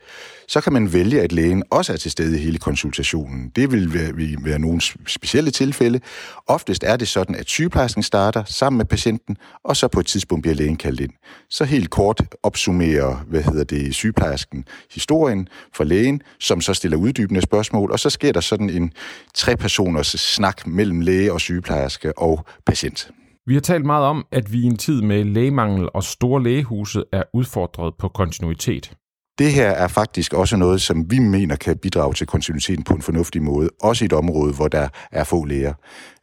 [0.47, 3.51] Så kan man vælge, at lægen også er til stede i hele konsultationen.
[3.55, 5.99] Det vil være, vil være nogle specielle tilfælde.
[6.47, 10.41] Oftest er det sådan, at sygeplejersken starter sammen med patienten, og så på et tidspunkt
[10.41, 11.11] bliver lægen kaldt ind.
[11.49, 17.41] Så helt kort opsummerer, hvad hedder det, sygeplejersken historien for lægen, som så stiller uddybende
[17.41, 18.91] spørgsmål, og så sker der sådan en
[19.36, 23.11] tre-personers snak mellem læge og sygeplejerske og patient.
[23.45, 27.03] Vi har talt meget om, at vi i en tid med lægemangel og store lægehuse
[27.11, 28.93] er udfordret på kontinuitet.
[29.40, 33.02] Det her er faktisk også noget, som vi mener kan bidrage til kontinuiteten på en
[33.02, 35.74] fornuftig måde, også i et område, hvor der er få læger.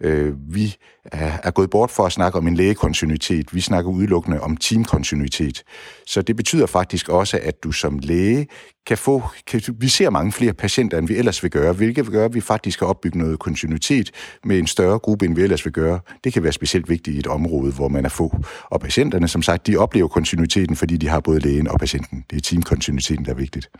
[0.00, 0.76] Øh, vi
[1.12, 3.54] er gået bort for at snakke om en lægekontinuitet.
[3.54, 5.62] Vi snakker udelukkende om teamkontinuitet.
[6.06, 8.46] Så det betyder faktisk også, at du som læge
[8.86, 9.22] kan få...
[9.46, 12.34] Kan, vi ser mange flere patienter, end vi ellers vil gøre, hvilket vil gøre, at
[12.34, 14.10] vi faktisk kan opbygge noget kontinuitet
[14.44, 16.00] med en større gruppe, end vi ellers vil gøre.
[16.24, 18.36] Det kan være specielt vigtigt i et område, hvor man er få.
[18.64, 22.24] Og patienterne, som sagt, de oplever kontinuiteten, fordi de har både lægen og patienten.
[22.30, 23.70] Det er teamkontinuitet kontinuiteten, der er vigtigt.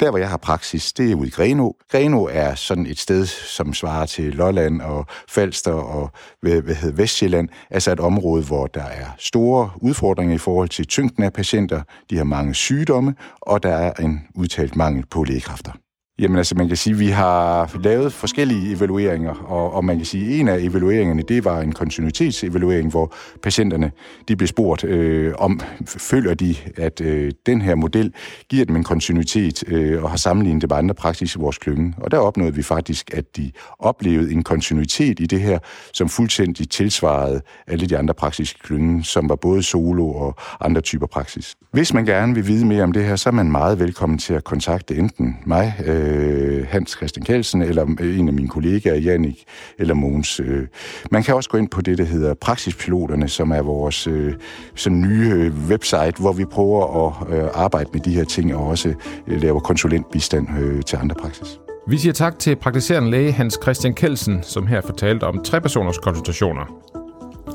[0.00, 1.72] Der, hvor jeg har praksis, det er ude i Greno.
[1.90, 6.96] Greno er sådan et sted, som svarer til Lolland og Falster og hvad, hvad hedder
[6.96, 7.48] Vestjylland.
[7.70, 11.82] Altså et område, hvor der er store udfordringer i forhold til tyngden af patienter.
[12.10, 15.72] De har mange sygdomme, og der er en udtalt mangel på lægekræfter.
[16.18, 20.06] Jamen altså, man kan sige, at vi har lavet forskellige evalueringer, og, og man kan
[20.06, 23.92] sige, at en af evalueringerne, det var en kontinuitetsevaluering, hvor patienterne
[24.28, 28.12] de blev spurgt øh, om, føler de, at øh, den her model
[28.48, 31.94] giver dem en kontinuitet, øh, og har sammenlignet det med andre praksis i vores klynge.
[31.96, 35.58] Og der opnåede vi faktisk, at de oplevede en kontinuitet i det her,
[35.92, 40.80] som fuldstændig tilsvarede alle de andre praksis i klyngen, som var både solo og andre
[40.80, 41.54] typer praksis.
[41.70, 44.34] Hvis man gerne vil vide mere om det her, så er man meget velkommen til
[44.34, 48.94] at kontakte enten mig, øh, øh, Hans Christian Kelsen, eller øh, en af mine kollegaer,
[48.94, 49.44] Jannik
[49.78, 50.40] eller Mogens.
[50.40, 50.66] Øh.
[51.10, 54.34] Man kan også gå ind på det, der hedder Praksispiloterne, som er vores øh,
[54.74, 58.66] sådan nye øh, website, hvor vi prøver at øh, arbejde med de her ting og
[58.66, 58.94] også
[59.26, 61.58] øh, lave konsulentbistand øh, til andre praksis.
[61.88, 66.91] Vi siger tak til praktiserende læge Hans Christian Kelsen, som her fortalte om trepersoners konsultationer.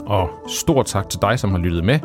[0.07, 1.99] Og stor tak til dig, som har lyttet med.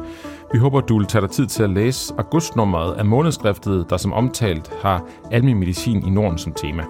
[0.53, 4.13] Vi håber, du vil tage dig tid til at læse augustnummeret af månedskriftet, der som
[4.13, 6.85] omtalt har almindelig medicin i Norden som tema.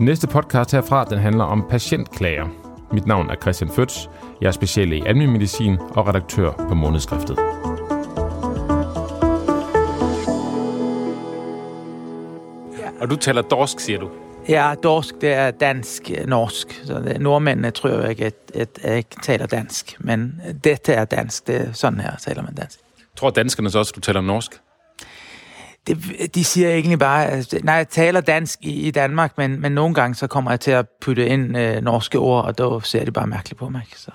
[0.00, 2.46] Næste podcast herfra, den handler om patientklager.
[2.92, 4.10] Mit navn er Christian Føds.
[4.40, 7.38] Jeg er speciale i almindelig medicin og redaktør på månedskriftet.
[13.00, 14.08] Og du taler dorsk, siger du?
[14.48, 16.82] Ja, dorsk, det er dansk-norsk.
[16.84, 19.96] Så det, nordmændene tror jeg ikke, at, at jeg ikke taler dansk.
[19.98, 21.46] Men dette er dansk.
[21.46, 22.78] Det er sådan her taler man dansk.
[23.16, 24.60] Tror danskerne så også, at du taler norsk?
[25.86, 29.72] det, de siger egentlig bare, at nej, jeg taler dansk i, i Danmark, men, men
[29.72, 33.04] nogle gange så kommer jeg til at putte ind øh, norske ord, og då ser
[33.04, 33.82] de bare mærkeligt på mig.
[33.96, 34.10] Så.